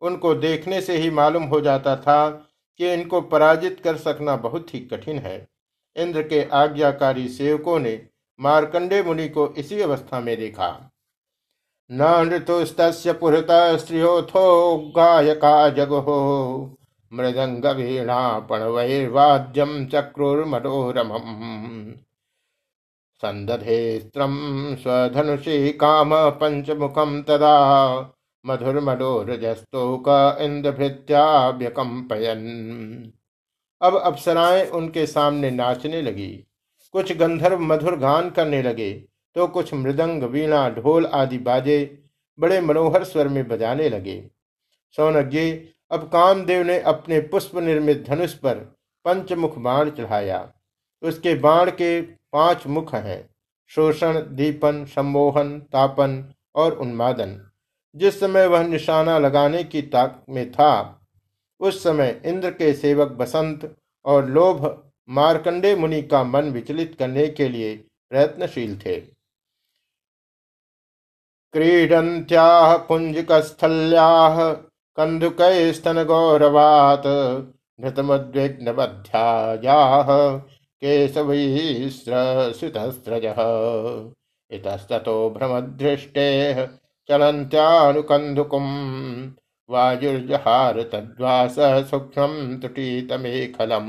उनको 0.00 0.34
देखने 0.34 0.80
से 0.80 0.96
ही 0.96 1.10
मालूम 1.10 1.42
हो 1.42 1.60
जाता 1.60 1.96
था 1.96 2.30
कि 2.78 2.92
इनको 2.92 3.20
पराजित 3.20 3.80
कर 3.84 3.96
सकना 3.96 4.36
बहुत 4.36 4.74
ही 4.74 4.80
कठिन 4.80 5.18
है। 5.18 5.48
इंद्र 5.96 6.22
के 6.22 6.44
आज्ञाकारी 6.44 7.28
सेवकों 7.28 7.78
ने 7.78 8.06
मार्कंडे 8.40 9.02
मुनि 9.02 9.28
को 9.28 9.54
इसी 9.58 9.80
अवस्था 9.80 10.20
में 10.20 10.36
देखा। 10.36 10.92
न 11.92 12.26
नृतुस्त 12.26 12.76
पुरत 13.08 13.46
स्त्रियोथो 13.50 14.76
गायका 14.96 15.68
जगो 15.68 16.76
मृदंग 17.14 17.66
वीणा 17.66 18.40
पणवैर्वाद्यम 18.40 19.86
चक्रुर्मनोरमम् 19.86 21.92
सन्दधेस्त्रं 23.22 24.76
स्वधनुषी 24.76 25.72
काम 25.72 26.30
पंचमुखम 26.30 27.22
तदा 27.22 28.00
मधुरमनोरजस्तोक 28.44 30.36
इंद्रभृत्याभ्यकम्पयन् 30.40 33.10
अब 33.80 33.98
अप्सराएँ 33.98 34.70
उनके 34.70 35.06
सामने 35.06 35.50
नाचने 35.50 36.02
लगी। 36.02 36.44
कुछ 36.94 37.16
गंधर्व 37.16 37.60
मधुर 37.60 37.98
गान 37.98 38.30
करने 38.30 38.62
लगे 38.62 39.04
तो 39.36 39.46
कुछ 39.46 39.74
मृदंग, 39.74 40.22
वीणा, 40.22 40.70
ढोल 40.70 41.06
आदि 41.06 41.38
बाजे 41.38 42.02
बड़े 42.38 42.60
मनोहर 42.60 43.04
स्वर 43.04 43.28
में 43.28 43.48
बजाने 43.48 43.88
लगे। 43.88 44.30
सौनक 44.96 45.26
जी 45.26 45.73
अब 45.90 46.08
कामदेव 46.08 46.62
ने 46.62 46.78
अपने 46.80 47.20
पुष्प 47.20 47.56
निर्मित 47.56 48.04
धनुष 48.08 48.34
पर 48.34 48.58
पंचमुख 49.04 49.58
बाण 49.58 49.90
चढ़ाया। 49.90 50.52
उसके 51.02 51.34
बाण 51.34 51.70
के 51.70 52.00
पाँच 52.02 52.66
मुख 52.66 52.94
हैं, 52.94 53.28
शोषण, 53.70 54.20
दीपन, 54.20 54.84
सम्मोहन, 54.84 55.60
तापन 55.60 56.32
और 56.54 56.72
उन्मादन। 56.72 57.50
जिस 57.96 58.20
समय 58.20 58.46
वह 58.46 58.62
निशाना 58.62 59.18
लगाने 59.18 59.64
की 59.64 59.82
ताक 59.82 60.24
में 60.28 60.52
था, 60.52 61.00
उस 61.60 61.82
समय 61.82 62.22
इंद्र 62.24 62.50
के 62.50 62.72
सेवक 62.74 63.08
बसंत 63.08 63.76
और 64.04 64.26
लोभ 64.26 64.92
मार्कंडे 65.08 65.74
मुनि 65.76 66.02
का 66.02 66.24
मन 66.24 66.50
विचलित 66.50 66.96
करने 66.98 67.28
के 67.28 67.48
लिए 67.48 67.76
प्रयत्नशील 68.10 68.78
थे। 68.78 69.00
क्रीडन्त्याः 74.98 75.20
पुञ्जिकस्थल्याः 75.20 75.88
कन्दुकैस्तनगौरवात् 75.90 77.82
घृतमुद्विग्नबध्यायाः 77.82 80.40
केशवैस्रसुतस्रजः 80.84 83.36
इतस्ततो 84.56 85.30
भ्रमदृष्टेः 85.30 86.68
चलन्त्यानुकन्दुकुम्। 87.08 89.30
वायुर्जहार 89.70 90.82
तद्वास 90.82 91.56
सूक्ष्म 91.58 92.58
तुटीतमेखलम। 92.58 93.88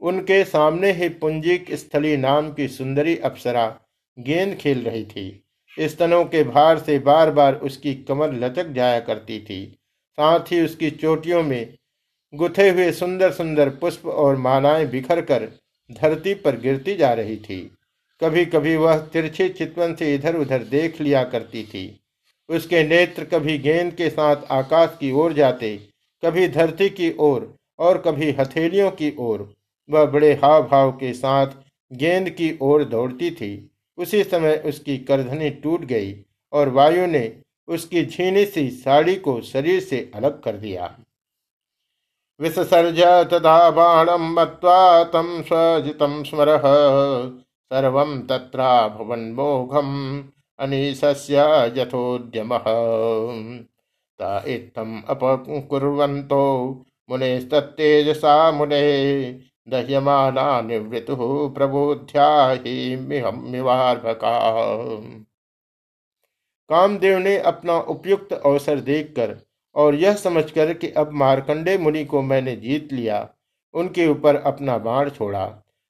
उनके 0.00 0.44
सामने 0.44 0.92
ही 0.92 1.08
पुंजिक 1.08 1.74
स्थली 1.74 2.16
नाम 2.16 2.52
की 2.52 2.68
सुंदरी 2.68 3.16
अप्सरा 3.16 3.76
गेंद 4.18 4.54
खेल 4.54 4.84
रही 4.84 5.04
थी। 5.04 5.44
स्तनों 5.80 6.24
के 6.24 6.42
भार 6.44 6.78
से 6.78 6.98
बार 6.98 7.30
बार 7.30 7.54
उसकी 7.54 7.94
कमर 7.94 8.32
लचक 8.34 8.68
जाया 8.68 9.00
करती 9.00 9.38
थी। 9.40 9.64
साथ 10.18 10.52
ही 10.52 10.60
उसकी 10.60 10.90
चोटियों 10.90 11.42
में 11.42 11.74
गुथे 12.32 12.68
हुए 12.70 12.90
सुंदर 12.92 13.32
सुंदर 13.32 13.68
पुष्प 13.70 14.06
और 14.06 14.36
मालाएँ 14.36 14.86
बिखर 14.86 15.20
कर 15.20 15.48
धरती 15.90 16.34
पर 16.34 16.60
गिरती 16.60 16.94
जा 16.94 17.12
रही 17.12 17.36
थी। 17.36 17.60
कभी 18.20 18.44
कभी 18.44 18.76
वह 18.76 18.98
तिरछे 19.12 19.48
चितवन 19.48 19.94
से 19.94 20.14
इधर 20.14 20.36
उधर 20.36 20.62
देख 20.62 21.00
लिया 21.00 21.22
करती 21.24 21.62
थी। 21.64 22.00
उसके 22.48 22.82
नेत्र 22.82 23.24
कभी 23.24 23.58
गेंद 23.58 23.92
के 23.92 24.10
साथ 24.10 24.36
आकाश 24.50 24.96
की 25.00 25.12
ओर 25.12 25.32
जाते, 25.32 25.76
कभी 26.22 26.48
धरती 26.48 26.88
की 26.88 27.14
ओर 27.18 27.54
और 27.78 27.98
कभी 27.98 28.30
हथेलियों 28.30 28.90
की 28.90 29.14
ओर। 29.18 29.52
वह 29.88 30.04
बड़े 30.04 30.32
हाव 30.34 30.68
भाव 30.68 30.92
के 30.92 31.12
साथ 31.12 31.46
गेंद 31.92 32.30
की 32.30 32.56
ओर 32.62 32.84
दौड़ती 32.84 33.30
थी। 33.30 33.70
उसी 33.98 34.24
समय 34.24 34.62
उसकी 34.66 34.98
करधनी 34.98 35.50
टूट 35.50 35.80
गई 35.80 36.24
और 36.52 36.68
वायु 36.68 37.06
ने 37.06 37.42
उसकी 37.68 38.06
झीनी 38.06 38.44
सी 38.46 38.70
साड़ी 38.70 39.16
को 39.16 39.40
शरीर 39.40 39.80
से 39.80 40.10
अलग 40.14 40.42
कर 40.42 40.52
दिया। 40.52 40.98
विसर्ज 42.40 43.00
तथा 43.32 43.70
बाणम 43.70 44.40
मत्वा 44.40 45.04
तम 45.04 45.42
स्वजितम 45.42 46.22
स्मर, 46.22 46.58
सर्व 47.64 48.26
तत्रा 48.28 48.88
भुवन 48.88 49.18
मोघम, 49.18 50.24
अनीशस्य 50.58 51.36
यथोद्यमः। 51.76 52.64
ता 54.18 54.44
इत्थम् 54.46 55.02
अपकुर्वन्तो 55.08 56.74
मुनेस्तत्तेजसा 57.10 58.52
मुने 58.52 59.30
दह्यमाना 59.68 60.60
निवृतुः 60.60 61.20
कामदेव 66.70 67.18
ने 67.18 67.36
अपना 67.38 67.78
उपयुक्त 67.88 68.32
अवसर 68.34 68.80
देखकर 68.80 69.36
और 69.76 69.94
यह 69.94 70.14
समझकर 70.14 70.72
कि 70.74 70.90
अब 70.92 71.12
मार्कंडे 71.12 71.76
मुनि 71.78 72.04
को 72.04 72.22
मैंने 72.22 72.54
जीत 72.56 72.92
लिया, 72.92 73.28
उनके 73.74 74.06
ऊपर 74.06 74.36
अपना 74.36 74.76
बाण 74.78 75.10
छोड़ा, 75.10 75.44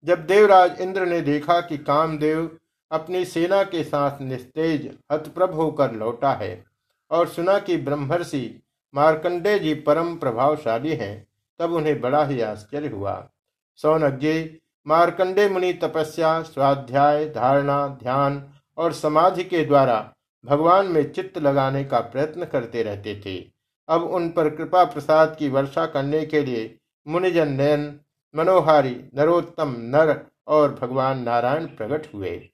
जब 0.03 0.25
देवराज 0.25 0.81
इंद्र 0.81 1.05
ने 1.05 1.21
देखा 1.21 1.61
कि 1.61 1.77
कामदेव 1.77 2.57
अपनी 2.91 3.25
सेना 3.25 3.63
के 3.63 3.83
साथ 3.83 4.21
निस्तेज, 4.21 4.97
हतप्रभ 5.11 5.53
होकर 5.53 5.91
लौटा 5.91 6.33
है 6.33 6.70
और 7.11 7.27
सुना 7.27 7.59
कि 7.59 7.77
ब्रह्मर्षि 7.77 8.63
मार्कंडे 8.95 9.59
जी 9.59 9.73
परम 9.73 10.15
प्रभावशाली 10.15 10.95
हैं, 10.95 11.27
तब 11.59 11.73
उन्हें 11.73 12.01
बड़ा 12.01 12.25
ही 12.25 12.41
आश्चर्य 12.41 12.87
हुआ। 12.87 13.29
सौनक 13.75 14.13
जी 14.13 14.61
मार्कंडे 14.87 15.49
मुनि 15.49 15.73
तपस्या, 15.73 16.41
स्वाध्याय, 16.41 17.25
धारणा, 17.25 17.87
ध्यान 17.87 18.53
और 18.77 18.93
समाधि 18.93 19.43
के 19.43 19.65
द्वारा 19.65 20.13
भगवान 20.45 20.85
में 20.85 21.11
चित्त 21.11 21.37
लगाने 21.37 21.83
का 21.83 21.99
प्रयत्न 21.99 22.45
करते 22.45 22.83
रहते 22.83 23.21
थे। 23.25 23.51
अब 23.89 24.03
उन 24.03 24.29
पर 24.29 24.49
कृपा 24.49 24.83
प्रसाद 24.83 25.35
की 25.39 25.49
वर्षा 25.49 25.85
करने 25.85 26.25
के 26.25 26.41
लिए 26.41 26.77
मुनिजन 27.07 27.47
नयन, 27.47 27.99
मनोहारी, 28.35 29.01
नरोत्तम 29.15 29.75
नर 29.77 30.27
और 30.47 30.79
भगवान 30.81 31.23
नारायण 31.23 31.65
प्रकट 31.65 32.13
हुए। 32.13 32.50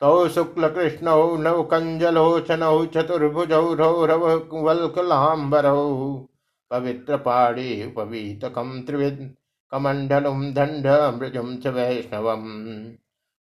तौ 0.00 0.28
शुक्ल 0.28 0.68
कृष्ण 0.68 1.42
नव 1.42 1.62
कंजलोचनौ 1.62 2.86
चतुर्भुजौ 2.86 3.74
रौरवल्कलाम्बरौ 3.74 6.26
पवित्र 6.70 7.16
पाणी 7.16 7.86
उपवीतकं 7.86 8.82
त्रिविद 8.82 9.34
कमण्डलुं 9.70 10.54
दण्ड 10.54 11.20
मृजुं 11.20 11.56
च 11.56 11.66
वैष्णवम्। 11.66 12.92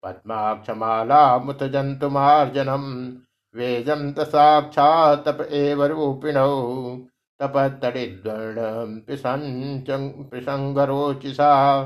पद्माक्षमालामुत 0.03 1.65
जन्तुमार्जनम् 1.65 3.13
वेदं 3.57 4.13
त 4.13 4.21
साक्षात्तप 4.21 5.49
एव 5.51 5.85
रूपिणौ। 5.85 6.99
तपत्तडिद्वर्णं 7.41 10.31
पिसङ्गरोचिषा 10.31 11.83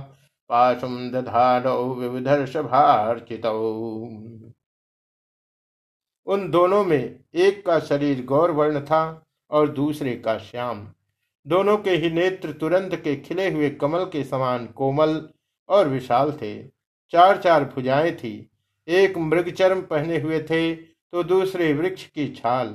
पाशुं 0.51 1.11
दधानौ 1.11 1.83
विविधर्षभार्चितौ। 1.95 3.59
उन 6.27 6.51
दोनों 6.51 6.85
में 6.85 7.21
एक 7.35 7.65
का 7.67 7.79
शरीर 7.81 8.25
गौर 8.25 8.51
वर्ण 8.51 8.81
था 8.81 9.03
और 9.51 9.69
दूसरे 9.71 10.15
का 10.17 10.39
श्याम। 10.39 10.87
दोनों 11.47 11.77
के 11.79 11.91
ही 11.91 12.11
नेत्र 12.11 12.53
तुरंत 12.53 12.95
के 12.95 13.17
खिले 13.17 13.51
हुए 13.51 13.71
कमल 13.71 14.05
के 14.05 14.25
समान 14.25 14.67
कोमल 14.67 15.29
और 15.69 15.89
विशाल 15.89 16.33
थे। 16.33 16.55
चार 17.13 17.41
चार 17.41 17.65
भुजाएँ 17.65 18.13
थी। 18.13 18.51
एक 18.89 19.19
मृगचर्म 19.19 19.81
पहने 19.83 20.21
हुए 20.21 20.41
थे 20.43 20.75
तो 20.75 21.23
दूसरे 21.23 21.73
वृक्ष 21.73 22.07
की 22.07 22.29
छाल। 22.35 22.69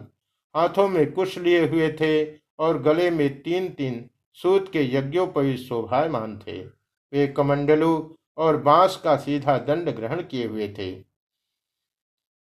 हाथों 0.55 0.88
में 0.88 1.12
कुश 1.12 1.38
लिए 1.38 1.67
हुए 1.67 1.89
थे 1.91 2.12
और 2.60 2.82
गले 2.82 3.10
में 3.12 3.41
तीन 3.41 3.69
तीन 3.69 4.10
सूत 4.38 4.71
के 4.71 4.84
यज्ञोपयी 4.95 5.58
शोभायमान 5.58 6.38
थे। 6.47 6.79
वे 7.13 7.28
कमंडलू 7.28 8.15
और 8.38 8.58
बाँस 8.58 8.95
का 8.95 9.15
सीधा 9.15 9.58
दंड 9.58 9.89
ग्रहण 9.89 10.22
किए 10.22 10.45
हुए 10.45 10.67
थे। 10.69 10.91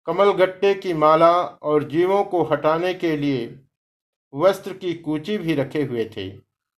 कमल 0.06 0.30
गट्टे 0.32 0.74
की 0.74 0.92
माला 0.94 1.32
और 1.42 1.84
जीवों 1.84 2.24
को 2.24 2.42
हटाने 2.42 2.94
के 2.94 3.16
लिए 3.16 3.60
वस्त्र 4.34 4.72
की 4.72 4.94
कूची 4.94 5.38
भी 5.38 5.54
रखे 5.54 5.82
हुए 5.82 6.04
थे। 6.16 6.28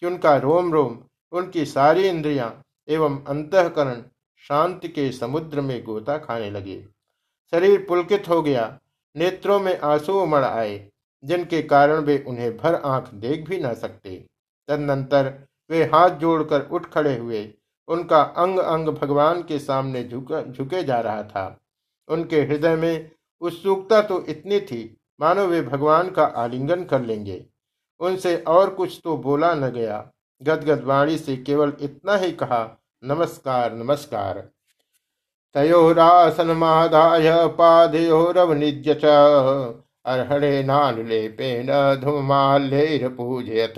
कि 0.00 0.06
उनका 0.06 0.36
रोम 0.36 0.72
रोम, 0.72 0.98
उनकी 1.32 1.64
सारी 1.64 2.08
इंद्रियाँ 2.08 2.62
एवं 2.88 3.18
अंतकरण 3.24 4.02
शांति 4.48 4.88
के 4.88 5.10
समुद्र 5.12 5.60
में 5.60 5.82
गोता 5.84 6.18
खाने 6.18 6.50
लगे। 6.50 6.84
शरीर 7.52 7.84
पुलकित 7.88 8.28
हो 8.28 8.42
गया, 8.42 8.78
नेत्रों 9.16 9.60
में 9.60 9.78
आँसू 9.78 10.12
उमड़ 10.12 10.44
आए, 10.44 10.88
जिनके 11.24 11.62
कारण 11.62 12.00
वे 12.00 12.24
उन्हें 12.28 12.56
भर 12.56 12.74
आँख 12.74 13.14
देख 13.14 13.48
भी 13.48 13.58
न 13.58 13.74
सकते। 13.74 14.26
तदनंतर 14.68 15.32
वे 15.70 15.82
हाथ 15.84 16.10
जोड़कर 16.10 16.68
उठ 16.72 16.86
खड़े 16.86 17.16
हुए, 17.16 17.54
उनका 17.88 18.22
अंग 18.22 18.58
अंग 18.58 18.88
भगवान 18.88 19.42
के 19.42 19.58
सामने 19.58 20.04
झुका 20.04 20.82
जा 20.82 21.00
रहा 21.00 21.22
था। 21.22 21.60
उनके 22.08 22.40
हृदय 22.42 22.76
में 22.76 23.10
उत्सुकता 23.40 24.00
तो 24.02 24.24
इतनी 24.24 24.60
थी 24.60 24.96
मानो 25.20 25.46
वे 25.46 25.62
भगवान 25.62 26.10
का 26.10 26.24
आलिंगन 26.24 26.84
कर 26.84 27.00
लेंगे। 27.00 27.46
उनसे 28.00 28.36
और 28.36 28.70
कुछ 28.70 29.00
तो 29.04 29.16
बोला 29.16 29.54
न 29.54 29.70
गया। 29.70 30.10
गदगद 30.42 30.84
वाणी 30.84 31.18
से 31.18 31.36
केवल 31.36 31.72
इतना 31.80 32.16
ही 32.16 32.32
कहा, 32.32 32.82
नमस्कार 33.04 33.74
नमस्कार। 33.74 34.48
तयोरासन 35.54 36.36
तयोरासनमादाय 36.36 37.46
पादयोरवनिज्य 37.46 38.94
च। 38.94 39.04
अर्हणेनानुलेपेन 40.04 41.66
धूमाल्यैरपूजयत 42.00 43.74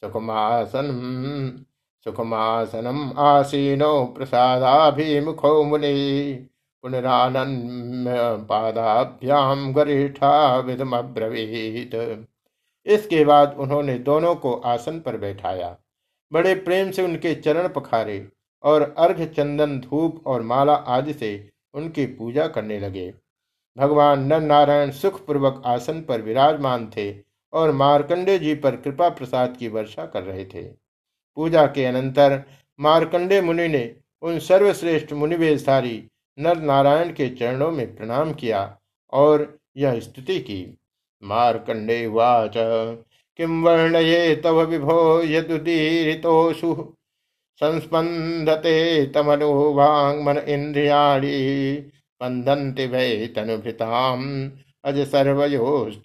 सुखमासन 0.00 0.88
सुखमासनम 2.04 3.12
आसीनो 3.18 4.04
प्रसादाभिमुखो 4.04 5.64
मुनि। 5.64 6.48
पादाभ्याम 8.48 9.72
गरिष्ठा 9.72 10.56
विदम 10.58 10.96
अब्रवीत 10.96 11.94
इसके 12.86 13.24
बाद 13.24 13.56
उन्होंने 13.58 13.98
दोनों 14.00 14.34
को 14.36 14.52
आसन 14.66 14.98
पर 15.00 15.16
बैठाया। 15.16 15.76
बड़े 16.32 16.54
प्रेम 16.56 16.90
से 16.90 17.02
उनके 17.02 17.34
चरण 17.36 17.68
पखारे 17.68 18.26
और 18.64 18.82
अर्घ 18.98 19.22
चंदन 19.26 19.78
धूप 19.80 20.26
और 20.26 20.42
माला 20.42 20.74
आदि 20.88 21.12
से 21.12 21.30
उनकी 21.74 22.06
पूजा 22.08 22.46
करने 22.46 22.78
लगे। 22.80 23.12
भगवान 23.76 24.22
नर 24.24 24.40
नारायण 24.40 24.90
सुखपूर्वक 24.90 25.62
आसन 25.66 26.00
पर 26.00 26.22
विराजमान 26.22 26.86
थे 26.96 27.12
और 27.52 27.72
मार्कंडे 27.72 28.38
जी 28.38 28.54
पर 28.54 28.76
कृपा 28.76 29.08
प्रसाद 29.08 29.56
की 29.56 29.68
वर्षा 29.68 30.06
कर 30.06 30.22
रहे 30.22 30.44
थे। 30.44 30.62
पूजा 31.36 31.66
के 31.66 31.84
अनंतर 31.84 32.42
मार्कंडे 32.78 33.40
मुनि 33.40 33.68
ने 33.68 33.94
उन 34.22 34.38
सर्वश्रेष्ठ 34.38 35.12
मुनिवेशधारी 35.12 36.02
नर 36.38 36.58
नारायण 36.58 37.12
के 37.12 37.28
चरणों 37.28 37.70
में 37.70 37.96
प्रणाम 37.96 38.32
किया 38.32 38.78
और 39.12 39.58
यह 39.76 40.00
स्तुति 40.00 40.40
की। 40.40 40.78
मार्कंडे 41.22 42.06
वाच। 42.06 42.52
किम 43.36 43.64
वर्णये 43.64 44.36
तव 44.36 44.62
विभो 44.62 45.22
यदुदीरितोषु 45.22 46.92
संस्पंदते 47.56 49.06
तमनो 49.06 49.74
वाङ्मन 49.74 50.38
इन्द्रियाणि 50.38 51.90
स्पन्दन्ति 51.90 52.86
वै 52.86 53.32
तनुभृताम् 53.36 54.50
अज 54.84 54.98
सर्वयोश्च। 54.98 56.04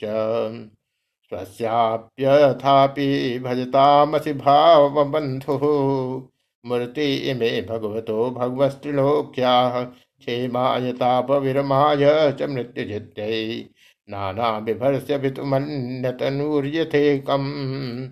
स्वस्याप्यथापि 1.30 3.40
भजतामसि 3.40 4.34
भावबन्धुः। 4.34 6.22
मूर्ति 6.66 7.16
इमे 7.16 7.62
भगवतो 7.62 8.32
भगवस्त्रिलोक्याः। 8.32 9.86
क्षेमाय 10.26 10.94
ताप 10.94 11.32
विरमाय 11.32 12.36
च 12.40 12.42
मृत्युजित्यै 12.42 13.66
नाना 14.10 14.60
बिभर्स्य 14.60 15.18
भितुमन्यतनूर्यथेकम् 15.18 18.10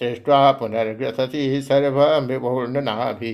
सृष्टा 0.00 0.52
पुनर्ग्रसती 0.52 1.62
सर्वूर्णनाभि 1.62 3.32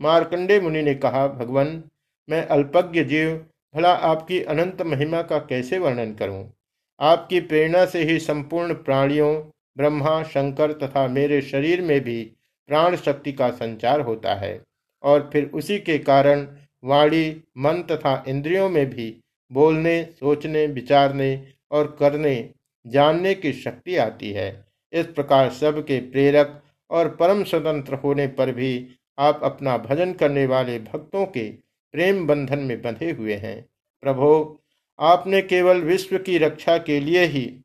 मार्कंडे 0.00 0.60
मुनि 0.60 0.82
ने 0.82 0.94
कहा, 0.94 1.28
भगवान, 1.28 1.84
मैं 2.30 2.46
अल्पज्ञ 2.46 3.04
जीव, 3.04 3.46
भला 3.74 3.92
आपकी 3.92 4.42
अनंत 4.42 4.82
महिमा 4.82 5.22
का 5.22 5.38
कैसे 5.38 5.78
वर्णन 5.78 6.14
करूँ? 6.14 6.52
आपकी 7.00 7.40
प्रेरणा 7.40 7.86
से 7.86 8.02
ही 8.02 8.18
संपूर्ण 8.18 8.74
प्राणियों, 8.74 9.42
ब्रह्मा, 9.76 10.22
शंकर 10.22 10.72
तथा 10.72 11.08
मेरे 11.08 11.42
शरीर 11.42 11.82
में 11.82 12.00
भी 12.00 12.32
प्राण 12.68 12.96
शक्ति 12.96 13.32
का 13.32 13.50
संचार 13.50 14.00
होता 14.00 14.34
है 14.34 14.64
और 15.02 15.30
फिर 15.32 15.50
उसी 15.54 15.78
के 15.78 15.98
कारण 15.98 16.48
वाणी, 16.84 17.42
मन 17.58 17.82
तथा 17.82 18.24
इंद्रियों 18.28 18.68
में 18.68 18.90
भी 18.90 19.14
बोलने, 19.50 20.02
सोचने, 20.20 20.66
विचारने 20.66 21.46
और 21.70 21.96
करने, 22.00 22.50
जानने 22.86 23.34
की 23.34 23.52
शक्ति 23.52 23.96
आती 23.96 24.30
है। 24.32 24.64
इस 24.92 25.06
प्रकार 25.06 25.50
सब 25.50 25.84
के 25.86 26.00
प्रेरक 26.00 26.62
और 26.90 27.08
परम 27.16 27.42
स्वतंत्र 27.44 27.94
होने 27.94 28.26
पर 28.26 28.52
भी 28.52 28.88
आप 29.18 29.40
अपना 29.44 29.76
भजन 29.78 30.12
करने 30.12 30.46
वाले 30.46 30.78
भक्तों 30.78 31.26
के 31.26 31.48
प्रेम 31.94 32.26
बंधन 32.26 32.58
में 32.58 32.80
बंधे 32.82 33.10
हुए 33.10 33.34
हैं। 33.34 33.60
प्रभो, 34.02 34.60
आपने 34.98 35.42
केवल 35.42 35.80
विश्व 35.80 36.18
की 36.18 36.38
रक्षा 36.38 36.76
के 36.78 37.00
लिए 37.00 37.24
ही 37.24 37.60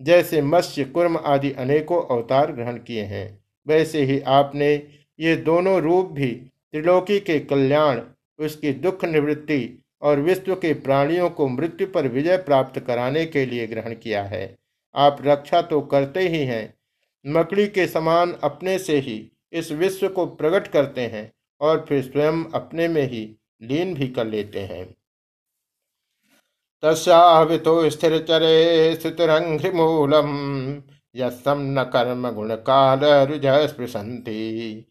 जैसे 0.00 0.42
मत्स्य, 0.42 0.84
कुर्म 0.84 1.16
आदि 1.16 1.52
अनेकों 1.52 2.02
अवतार 2.16 2.52
ग्रहण 2.52 2.76
किए 2.78 3.02
हैं, 3.02 3.44
वैसे 3.66 4.02
ही 4.02 4.20
आपने 4.20 4.74
ये 5.20 5.36
दोनों 5.36 5.80
रूप 5.80 6.06
भी 6.06 6.30
त्रिलोकी 6.72 7.18
के 7.20 7.38
कल्याण 7.40 8.00
उसकी 8.38 8.72
दुख 8.72 9.04
निवृत्ति 9.04 9.82
और 10.02 10.20
विश्व 10.20 10.54
के 10.54 10.72
प्राणियों 10.74 11.28
को 11.30 11.48
मृत्यु 11.48 11.86
पर 11.86 12.08
विजय 12.08 12.36
प्राप्त 12.36 12.80
कराने 12.80 13.24
के 13.26 13.44
लिए 13.46 13.66
ग्रहण 13.66 13.94
किया 13.94 14.22
है। 14.24 14.56
आप 14.94 15.18
रक्षा 15.20 15.62
तो 15.62 15.80
करते 15.82 16.28
ही 16.28 16.38
हैं, 16.38 16.74
मकड़ी 17.24 17.66
के 17.66 17.86
समान 17.86 18.32
अपने 18.44 18.78
से 18.78 18.98
ही 18.98 19.16
इस 19.52 19.72
विश्व 19.72 20.08
को 20.08 20.26
प्रकट 20.26 20.66
करते 20.68 21.00
हैं 21.00 21.32
और 21.60 21.84
फिर 21.88 22.02
स्वयं 22.02 22.44
अपने 22.54 22.88
में 22.88 23.02
ही 23.02 23.22
लीन 23.62 23.94
भी 23.94 24.08
कर 24.08 24.26
लेते 24.26 24.60
हैं। 24.60 24.84
तस्वितो 26.82 27.90
स्थिर 27.90 28.18
चरे 28.22 28.94
स्थितरंघ्रिमूलम 28.94 30.28
यम 31.14 31.58
न 31.70 31.84
कर्म 31.92 32.30
गुण 32.30 32.54
काल 32.66 33.00
रुज 33.26 33.46
स्पृशंति 33.70 34.86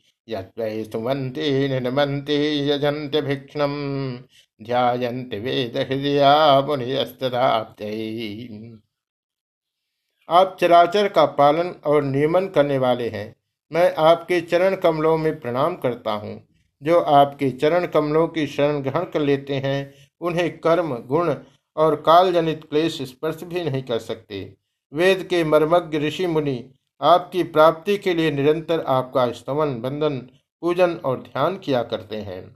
आप 10.29 10.57
चराचर 10.59 11.07
का 11.07 11.25
पालन 11.25 11.75
और 11.85 12.03
नियमन 12.03 12.47
करने 12.47 12.77
वाले 12.77 13.09
हैं। 13.09 13.35
मैं 13.71 13.95
आपके 13.95 14.41
चरण 14.41 14.75
कमलों 14.75 15.17
में 15.17 15.39
प्रणाम 15.39 15.75
करता 15.75 16.11
हूँ। 16.11 16.47
जो 16.83 16.99
आपके 16.99 17.49
चरण 17.49 17.85
कमलों 17.85 18.27
की 18.27 18.47
शरण 18.47 18.79
ग्रहण 18.79 19.03
कर 19.03 19.19
लेते 19.19 19.55
हैं, 19.55 19.93
उन्हें 20.21 20.57
कर्म, 20.57 20.95
गुण 20.95 21.35
और 21.77 21.95
काल 21.95 22.33
जनित 22.33 22.63
क्लेश 22.63 23.01
स्पर्श 23.01 23.43
भी 23.43 23.63
नहीं 23.63 23.83
कर 23.83 23.99
सकते। 23.99 24.57
वेद 24.93 25.23
के 25.23 25.43
मर्मज्ञ 25.43 25.99
ऋषि 25.99 26.27
मुनि 26.27 26.69
आपकी 27.03 27.43
प्राप्ति 27.43 27.97
के 27.97 28.13
लिए 28.13 28.31
निरंतर 28.31 28.81
आपका 28.81 29.31
स्तवन, 29.31 29.81
बंधन, 29.81 30.29
पूजन 30.61 30.95
और 30.95 31.21
ध्यान 31.21 31.57
किया 31.57 31.83
करते 31.83 32.15
हैं। 32.15 32.55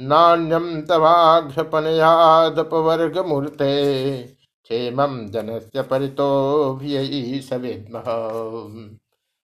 नान्यम 0.00 0.82
तवाघ्रपनयादपवर्ग 0.82 3.18
मूर्ते 3.18 4.32
क्षेमं 4.62 5.30
जनस्य 5.30 5.82
परितोभियै 5.82 7.40
सविद्मः। 7.40 8.04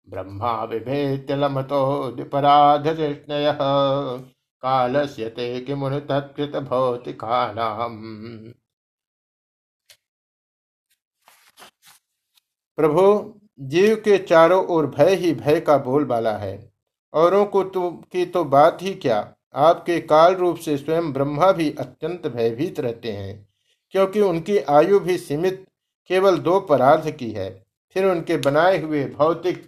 ब्रह्मा 0.08 0.66
बिभेत्य 0.66 1.36
लमतो 1.36 2.10
द्विपराधकृष्णयः 2.10 3.58
कालस्य 4.62 5.28
ते 5.28 5.60
किमुनु 5.60 6.00
तत्कृत 6.00 6.56
भौतिकानाम्। 6.56 8.52
प्रभु 12.76 13.34
जीव 13.58 13.94
के 13.96 14.18
चारों 14.18 14.64
ओर 14.66 14.86
भय 14.86 15.14
ही 15.14 15.32
भय 15.34 15.60
का 15.60 15.76
बोलबाला 15.78 16.36
है। 16.36 16.72
औरों 17.14 17.44
को 17.46 17.62
तो 17.64 17.90
की 18.12 18.24
तो 18.26 18.44
बात 18.44 18.78
ही 18.82 18.94
क्या? 18.94 19.18
आपके 19.54 19.98
काल 20.00 20.34
रूप 20.34 20.56
से 20.56 20.76
स्वयं 20.76 21.12
ब्रह्मा 21.12 21.50
भी 21.52 21.70
अत्यंत 21.70 22.26
भयभीत 22.26 22.80
रहते 22.80 23.12
हैं, 23.12 23.48
क्योंकि 23.94 24.20
उनकी 24.20 24.58
आयु 24.58 24.98
भी 25.00 25.18
सीमित, 25.18 25.64
केवल 26.10 26.38
दो 26.38 26.58
परार्थ 26.60 27.08
की 27.10 27.30
है। 27.30 27.50
फिर 27.96 28.04
उनके 28.04 28.36
बनाए 28.36 28.78
हुए 28.78 29.04
भौतिक 29.08 29.62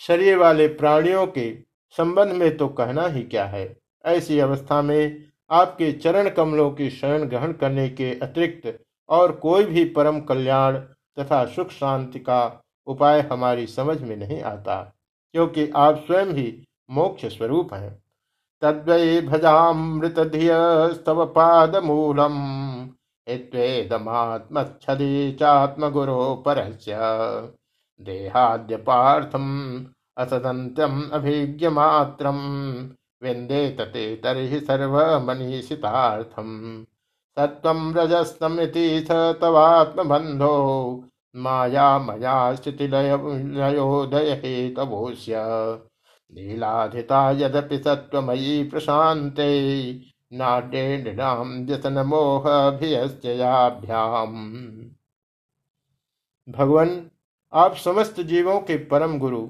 शरीर 0.00 0.36
वाले 0.38 0.66
प्राणियों 0.68 1.26
के 1.26 1.50
संबंध 1.96 2.32
में 2.32 2.56
तो 2.56 2.68
कहना 2.68 3.06
ही 3.06 3.22
क्या 3.22 3.44
है? 3.44 3.76
ऐसी 4.04 4.38
अवस्था 4.38 4.82
में 4.82 5.24
आपके 5.50 5.92
चरण 5.92 6.28
कमलों 6.28 6.70
की 6.70 6.90
शरण 6.90 7.24
ग्रहण 7.24 7.52
करने 7.52 7.88
के 7.88 8.10
अतिरिक्त 8.22 8.78
और 9.08 9.32
कोई 9.32 9.64
भी 9.64 9.84
परम 9.84 10.20
कल्याण 10.20 10.78
तथा 11.18 11.46
सुख 11.46 11.68
शांति 11.68 12.18
का 12.18 12.62
उपाय 12.86 13.20
हमारी 13.20 13.66
समझ 13.66 14.02
में 14.02 14.16
नहीं 14.16 14.42
आता, 14.42 14.92
क्योंकि 15.32 15.72
आप 15.76 16.04
स्वयं 16.06 16.26
ही 16.26 16.68
मोक्ष 16.90 17.26
स्वरूप 17.26 17.74
हैं। 17.74 18.02
तद्वै 18.60 19.20
भजामृत 19.20 20.14
स्तव 20.94 21.26
पाद 21.26 21.76
मूलम 21.76 22.36
हित्वेदमात्मच्छदि 23.28 25.36
चात्मगुरो 25.40 26.42
परस्य। 26.46 26.96
देहाद्यपार्थम् 28.00 29.84
असदन्त्यम् 30.18 31.12
अभिज्ञमात्रम् 31.12 32.88
विन्देत 33.22 33.80
ते 33.80 34.16
तर्हि 34.16 34.60
सर्वमनीषितार्थम्। 34.60 36.84
सत्त्वं 37.38 37.94
रजस्तमिति 37.94 39.00
स 39.00 39.06
तवात्मबन्धो। 39.40 41.04
माया 41.36 41.98
मया 41.98 42.54
स्थितिलयोदयहेतवोऽस्य। 42.54 45.34
नीलाधिता 46.34 47.30
यदपि 47.30 47.78
सत्त्वमयी 47.78 48.64
प्रशान्ते 48.64 49.92
नाट्येन्द्रिणाम 50.32 51.66
व्यसन 51.66 52.02
भगवान, 56.48 57.10
आप 57.52 57.74
समस्त 57.74 58.20
जीवों 58.20 58.60
के 58.60 58.76
परम 58.76 59.18
गुरु, 59.18 59.48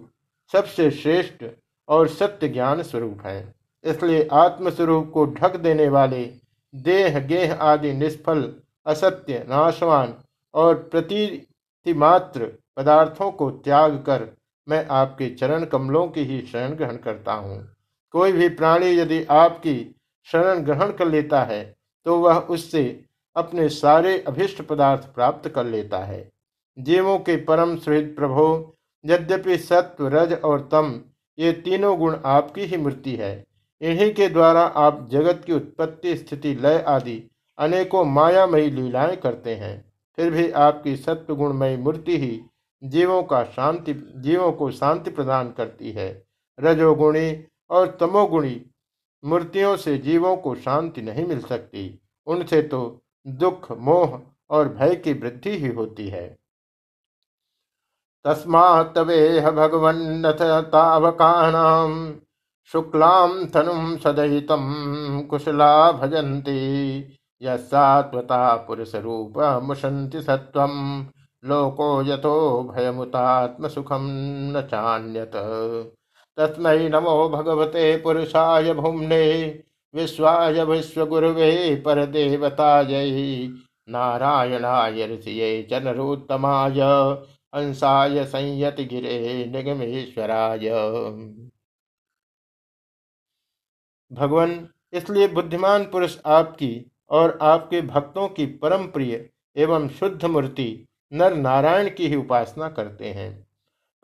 सबसे 0.52 0.90
श्रेष्ठ 0.90 1.44
और 1.88 2.08
सत्य 2.08 2.48
ज्ञान 2.48 2.82
स्वरूप 2.82 3.18
हैं। 3.26 3.54
इसलिए 3.84 4.28
आत्म 4.32 4.70
स्वरूप 4.70 5.10
को 5.14 5.26
ढक 5.26 5.56
देने 5.56 5.88
वाले 5.88 6.45
देह 6.82 7.18
गेह 7.26 7.54
आदि 7.54 7.92
निष्फल, 7.94 8.52
असत्य, 8.86 9.44
नाशवान 9.48 10.14
और 10.54 10.74
प्रतिमात्र 10.92 12.46
पदार्थों 12.76 13.30
को 13.32 13.50
त्याग 13.50 13.96
कर 14.06 14.28
मैं 14.66 14.86
आपके 14.92 15.28
चरण 15.30 15.64
कमलों 15.66 16.06
की 16.08 16.24
ही 16.24 16.40
शरण 16.42 16.74
ग्रहण 16.74 16.96
करता 16.98 17.32
हूँ। 17.34 17.58
कोई 18.14 18.32
भी 18.32 18.48
प्राणी 18.50 18.90
यदि 18.90 19.22
आपकी 19.32 19.74
शरण 20.28 20.62
ग्रहण 20.64 20.92
कर 20.92 21.06
लेता 21.06 21.42
है 21.44 21.62
तो 22.06 22.18
वह 22.18 22.38
उससे 22.50 22.82
अपने 23.36 23.68
सारे 23.70 24.18
अभिष्ट 24.28 24.62
पदार्थ 24.62 25.02
प्राप्त 25.14 25.48
कर 25.48 25.64
लेता 25.66 25.98
है। 26.04 26.28
जीवों 26.78 27.18
के 27.18 27.36
परम 27.44 27.76
सुहृद 27.76 28.14
प्रभो, 28.16 28.74
यद्यपि 29.04 29.56
सत्व, 29.58 30.06
रज 30.08 30.32
और 30.34 30.60
तम, 30.72 31.00
ये 31.38 31.52
तीनों 31.54 31.98
गुण 31.98 32.16
आपकी 32.26 32.60
ही 32.62 32.76
मूर्ति 32.76 33.14
है। 33.16 33.44
इन्हीं 33.80 34.14
के 34.14 34.28
द्वारा 34.28 34.62
आप 34.62 35.08
जगत 35.10 35.42
की 35.46 35.52
उत्पत्ति, 35.52 36.16
स्थिति, 36.16 36.54
लय 36.54 36.84
आदि 36.88 37.30
अनेकों 37.58 38.04
मायामयी 38.04 38.70
लीलाएँ 38.70 39.16
करते 39.16 39.54
हैं। 39.54 39.92
फिर 40.16 40.30
भी 40.30 40.50
आपकी 40.50 40.96
सत्व 40.96 41.36
गुणमयी 41.36 41.76
मूर्ति 41.76 42.18
ही 42.18 42.42
जीवों 42.84 43.22
का 43.22 43.44
शांति, 43.44 44.12
जीवों 44.16 44.52
को 44.52 44.70
शांति 44.70 45.10
प्रदान 45.10 45.52
करती 45.52 45.92
है। 45.92 46.26
रजोगुणी 46.60 47.44
और 47.70 47.96
तमोगुणी 48.00 48.66
मूर्तियों 49.24 49.76
से 49.76 49.98
जीवों 49.98 50.36
को 50.36 50.54
शांति 50.54 51.02
नहीं 51.02 51.26
मिल 51.26 51.40
सकती। 51.40 52.00
उनसे 52.26 52.62
तो 52.62 53.02
दुख, 53.26 53.72
मोह 53.72 54.22
और 54.50 54.68
भय 54.68 54.96
की 54.96 55.12
वृद्धि 55.12 55.58
ही 55.58 55.68
होती 55.68 56.08
है। 56.08 56.36
तस्मात्वेह 58.24 59.50
भगवन्नथ 59.50 60.62
तावकानां 60.70 62.12
शुक्लां 62.72 63.46
तनुं 63.46 63.96
सदयितं 63.96 64.62
कुशला 65.22 65.92
भजन्ति। 65.92 66.58
यत्वता 67.42 68.56
पुरुषरूपमुशन्ति 68.56 70.22
सत्त्वं। 70.22 71.04
लोको 71.44 72.02
यतो 72.02 72.62
भयमुतात्मसुखं 72.62 74.02
न 74.52 74.62
चान्यत। 74.62 75.32
तस्मै 76.36 76.88
नमो 76.88 77.28
भगवते 77.28 77.96
पुरुषाय 77.96 78.74
भुम्ने, 78.74 79.60
विश्वाय 79.94 80.64
विश्वगुरुवे 80.64 81.82
परदेवतायै, 81.84 83.48
नारायणाय 83.88 85.06
ऋषिये 85.06 85.68
च 85.70 85.74
नरोत्तमाय 85.74 86.80
अंसाय 87.52 88.24
संयतगिरे 88.24 89.46
निगमेश्वराय। 89.54 90.68
भगवान, 94.10 94.68
इसलिए 94.92 95.28
बुद्धिमान 95.28 95.84
पुरुष 95.84 96.16
आपकी 96.26 96.90
और 97.10 97.38
आपके 97.42 97.80
भक्तों 97.82 98.28
की 98.28 98.46
परम 98.56 98.86
प्रिय 98.86 99.28
एवं 99.56 99.88
शुद्ध 99.88 100.24
मूर्ति 100.24 100.86
नर 101.12 101.34
नारायण 101.34 101.88
की 101.90 102.08
ही 102.08 102.16
उपासना 102.16 102.68
करते 102.68 103.08
हैं। 103.08 103.30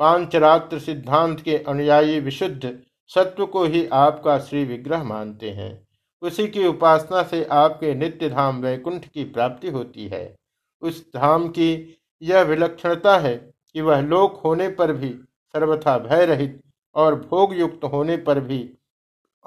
पांचरात्र 0.01 0.79
सिद्धांत 0.79 1.41
के 1.41 1.57
अनुयायी 1.59 2.21
विशुद्ध 2.21 2.79
सत्व 3.11 3.47
को 3.47 3.65
ही 3.65 3.87
आपका 3.87 4.39
श्री 4.39 4.65
विग्रह 4.65 5.03
मानते 5.05 5.51
हैं। 5.51 5.87
उसी 6.23 6.47
की 6.49 6.67
उपासना 6.67 7.23
से 7.23 7.45
आपके 7.45 7.95
नित्य 7.95 8.29
धाम 8.29 8.61
वैकुंठ 8.61 9.05
की 9.05 9.25
प्राप्ति 9.25 9.71
होती 9.71 10.07
है। 10.09 10.35
उस 10.83 11.05
धाम 11.17 11.49
की 11.49 11.99
यह 12.23 12.43
विलक्षणता 12.43 13.17
है 13.19 13.35
कि 13.73 13.81
वह 13.81 14.01
लोक 14.01 14.41
होने 14.45 14.69
पर 14.69 14.93
भी 14.93 15.09
सर्वथा 15.55 15.99
भय 15.99 16.25
रहित 16.27 16.61
और 16.97 17.15
भोग 17.21 17.55
युक्त 17.55 17.85
होने 17.85 18.17
पर 18.17 18.41
भी 18.41 18.59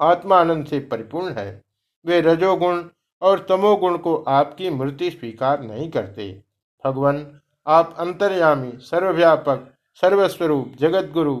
आत्मानंद 0.00 0.66
से 0.66 0.80
परिपूर्ण 0.80 1.32
है। 1.32 1.62
वे 2.04 2.20
रजोगुण 2.20 2.82
और 3.22 3.46
तमोगुण 3.48 3.96
को 3.96 4.16
आपकी 4.16 4.70
मूर्ति 4.70 5.10
स्वीकार 5.10 5.62
नहीं 5.62 5.90
करते। 5.90 6.42
भगवान, 6.84 7.40
आप 7.66 7.94
अंतर्यामी, 7.98 8.72
सर्वव्यापक, 8.76 9.72
सर्वस्वरूप 10.02 10.72
जगत 10.80 11.10
गुरु 11.12 11.36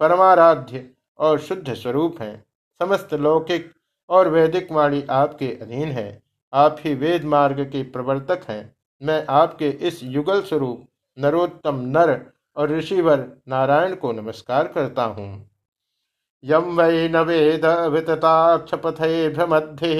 परमाराध्य 0.00 0.90
और 1.18 1.38
शुद्ध 1.38 1.74
स्वरूप 1.74 2.20
हैं। 2.22 2.44
समस्त 2.80 3.14
लौकिक 3.14 3.72
और 4.10 4.28
वैदिक 4.28 4.72
वाणी 4.72 5.04
आपके 5.10 5.48
अधीन 5.62 5.88
है। 5.88 6.22
आप 6.52 6.76
ही 6.80 6.94
वेद 6.94 7.24
मार्ग 7.24 7.60
के 7.60 7.82
प्रवर्तक 7.82 8.40
हैं। 8.48 8.74
मैं 9.02 9.26
आपके 9.28 9.68
इस 9.68 10.00
युगल 10.02 10.42
स्वरूप, 10.42 10.86
नरोत्तम 11.18 11.80
नर 11.88 12.20
और 12.56 12.70
ऋषिवर 12.70 13.26
नारायण 13.48 13.94
को 13.94 14.12
नमस्कार 14.12 14.68
करता 14.68 15.04
हूँ। 15.04 15.50
यम 16.44 16.66
वै 16.78 17.08
न 17.08 17.22
वेद 17.28 17.64
वितताक्षपथे 17.92 19.12
भ्रमध्य 19.36 19.94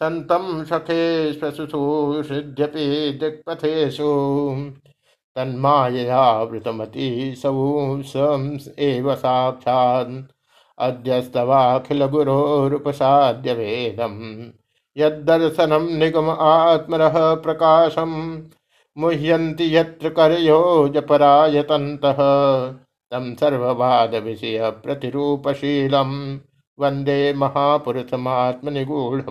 संतम 0.00 0.48
सखे 0.64 1.02
स्वसुषुषिध्यपि 1.32 2.86
दिक्पथेषु 3.20 4.10
तन्माययावृतमति 5.36 7.08
सौ 7.42 7.52
एव 8.88 9.14
साक्षात् 9.24 10.12
अद्यस्तवाखिल 10.78 12.04
गुरोरुपसाद्य 12.14 13.54
भेदम 13.54 14.16
यदर्शनम 14.96 15.88
निगम 15.98 16.30
आत्मरः 16.30 17.16
प्रकाशम 17.44 18.12
मुह्यन्ति 18.96 19.66
यत्र 19.76 20.08
करयोजपरायतन्तः 20.18 20.60
तं 23.12 23.34
सर्ववाद 23.34 24.14
विषय 24.14 24.70
प्रतिरूपशीलम 24.84 26.12
वंदे 26.78 27.32
महापुरुषमात्मनिगूढ़ 27.32 29.22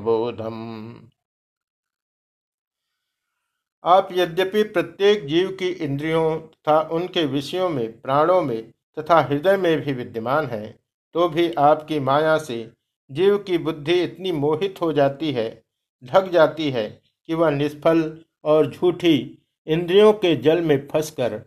आप 3.83 4.09
यद्यपि 4.11 4.63
प्रत्येक 4.63 5.25
जीव 5.27 5.49
की 5.51 5.67
इंद्रियों 5.85 6.37
तथा 6.39 6.79
उनके 6.91 7.25
विषयों 7.25 7.69
में, 7.69 8.01
प्राणों 8.01 8.41
में 8.41 8.71
तथा 8.97 9.19
हृदय 9.21 9.57
में 9.57 9.81
भी 9.81 9.93
विद्यमान 9.93 10.45
हैं 10.45 10.79
तो 11.15 11.27
भी 11.29 11.51
आपकी 11.59 11.99
माया 11.99 12.37
से 12.37 12.57
जीव 13.09 13.37
की 13.37 13.57
बुद्धि 13.57 14.01
इतनी 14.03 14.31
मोहित 14.31 14.81
हो 14.81 14.91
जाती 14.93 15.31
है, 15.31 15.49
ढक 16.03 16.29
जाती 16.29 16.69
है 16.71 16.87
कि 17.29 17.33
वह 17.33 17.49
निष्फल 17.49 18.01
और 18.43 18.71
झूठी 18.71 19.15
इंद्रियों 19.67 20.13
के 20.13 20.35
जल 20.41 20.61
में 20.61 20.87
फंसकर 20.87 21.37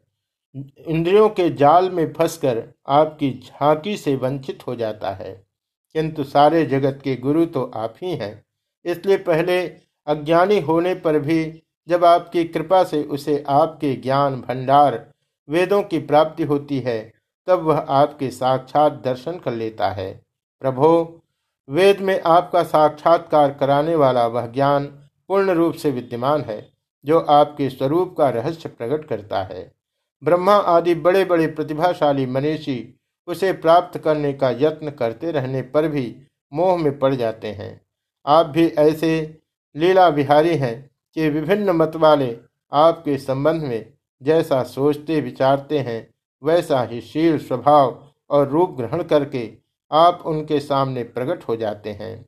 इंद्रियों 0.87 1.29
के 1.29 1.51
जाल 1.51 1.91
में 1.91 2.13
फंसकर 2.13 2.69
आपकी 2.89 3.31
झांकी 3.31 3.97
से 3.97 4.17
वंचित 4.17 4.67
हो 4.67 4.77
जाता 4.77 5.11
है। 5.11 5.47
किंतु 5.93 6.25
सारे 6.25 6.67
जगत 6.67 7.01
के 7.05 7.17
गुरु 7.17 7.47
तो 7.47 7.71
आप 7.75 7.95
ही 8.03 8.15
हैं। 8.15 8.45
इसलिए 8.85 9.17
पहले 9.17 9.67
अज्ञानी 10.07 10.61
होने 10.61 10.95
पर 10.95 11.19
भी 11.19 11.63
जब 11.89 12.05
आपकी 12.05 12.45
कृपा 12.45 12.85
से 12.85 13.03
उसे 13.03 13.45
आपके 13.49 13.95
ज्ञान 13.95 14.41
भंडार 14.41 15.13
वेदों 15.49 15.83
की 15.83 15.99
प्राप्ति 15.99 16.43
होती 16.43 16.81
है, 16.81 17.13
तब 17.47 17.63
वह 17.63 17.79
आपके 17.79 18.31
साक्षात 18.31 18.93
दर्शन 18.93 19.39
कर 19.39 19.53
लेता 19.53 19.89
है। 19.89 20.23
प्रभो, 20.61 21.23
वेद 21.69 22.01
में 22.01 22.21
आपका 22.21 22.63
साक्षात्कार 22.63 23.53
कराने 23.53 23.95
वाला 23.95 24.27
वह 24.27 24.47
ज्ञान 24.47 24.87
पूर्ण 25.29 25.51
रूप 25.51 25.75
से 25.75 25.91
विद्यमान 25.91 26.41
है, 26.41 26.73
जो 27.05 27.21
आपके 27.21 27.71
स्वरूप 27.71 28.15
का 28.19 28.29
रहस्य 28.29 28.69
प्रकट 28.69 29.09
करता 29.09 29.43
है। 29.43 29.78
ब्रह्मा 30.23 30.55
आदि 30.55 30.95
बड़े 30.95 31.25
बड़े 31.25 31.47
प्रतिभाशाली 31.47 32.27
मनीषी 32.27 32.95
उसे 33.27 33.53
प्राप्त 33.53 33.99
करने 33.99 34.33
का 34.33 34.51
यत्न 34.51 34.91
करते 34.91 35.31
रहने 35.31 35.63
पर 35.63 35.89
भी 35.89 36.17
मोह 36.53 36.77
में 36.77 36.99
पड़ 36.99 37.15
जाते 37.15 37.49
हैं। 37.49 37.81
आप 38.27 38.47
भी 38.47 38.67
ऐसे 38.67 39.41
लीला 39.77 40.09
विहारी 40.09 40.57
हैं 40.57 40.91
कि 41.15 41.29
विभिन्न 41.29 41.71
मत 41.71 41.97
वाले 41.97 42.37
आपके 42.73 43.19
संबंध 43.19 43.63
में 43.63 43.93
जैसा 44.23 44.63
सोचते 44.63 45.21
विचारते 45.21 45.79
हैं, 45.79 46.15
वैसा 46.43 46.83
ही 46.83 47.01
शील 47.01 47.39
स्वभाव 47.39 48.09
और 48.31 48.49
रूप 48.49 48.71
ग्रहण 48.71 49.03
करके 49.03 49.51
आप 49.93 50.23
उनके 50.27 50.61
सामने 50.61 51.03
प्रकट 51.03 51.45
हो 51.49 51.57
जाते 51.57 51.91
हैं। 51.91 52.27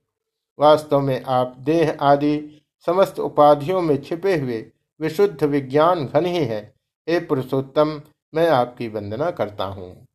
वास्तव 0.59 1.01
में 1.01 1.23
आप 1.23 1.57
देह 1.59 1.97
आदि 2.01 2.63
समस्त 2.87 3.19
उपाधियों 3.19 3.81
में 3.83 4.03
छिपे 4.03 4.37
हुए 4.37 4.65
विशुद्ध 5.01 5.45
विज्ञान 5.45 6.05
घन 6.07 6.27
ही 6.27 6.45
है। 6.45 6.80
हे 7.09 7.19
पुरुषोत्तम 7.21 8.01
मैं 8.35 8.49
आपकी 8.49 8.89
वंदना 8.89 9.31
करता 9.31 9.65
हूँ। 9.65 10.07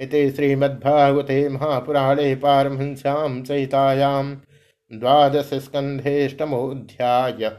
इति 0.00 0.30
श्रीमद्भागवते 0.30 1.48
महापुराणे 1.48 2.34
पारमहंस्यां 2.34 3.44
सहितायां 3.44 4.24
द्वादश 4.90 5.50
स्कंधेष्टमोऽध्यायः 5.64 7.56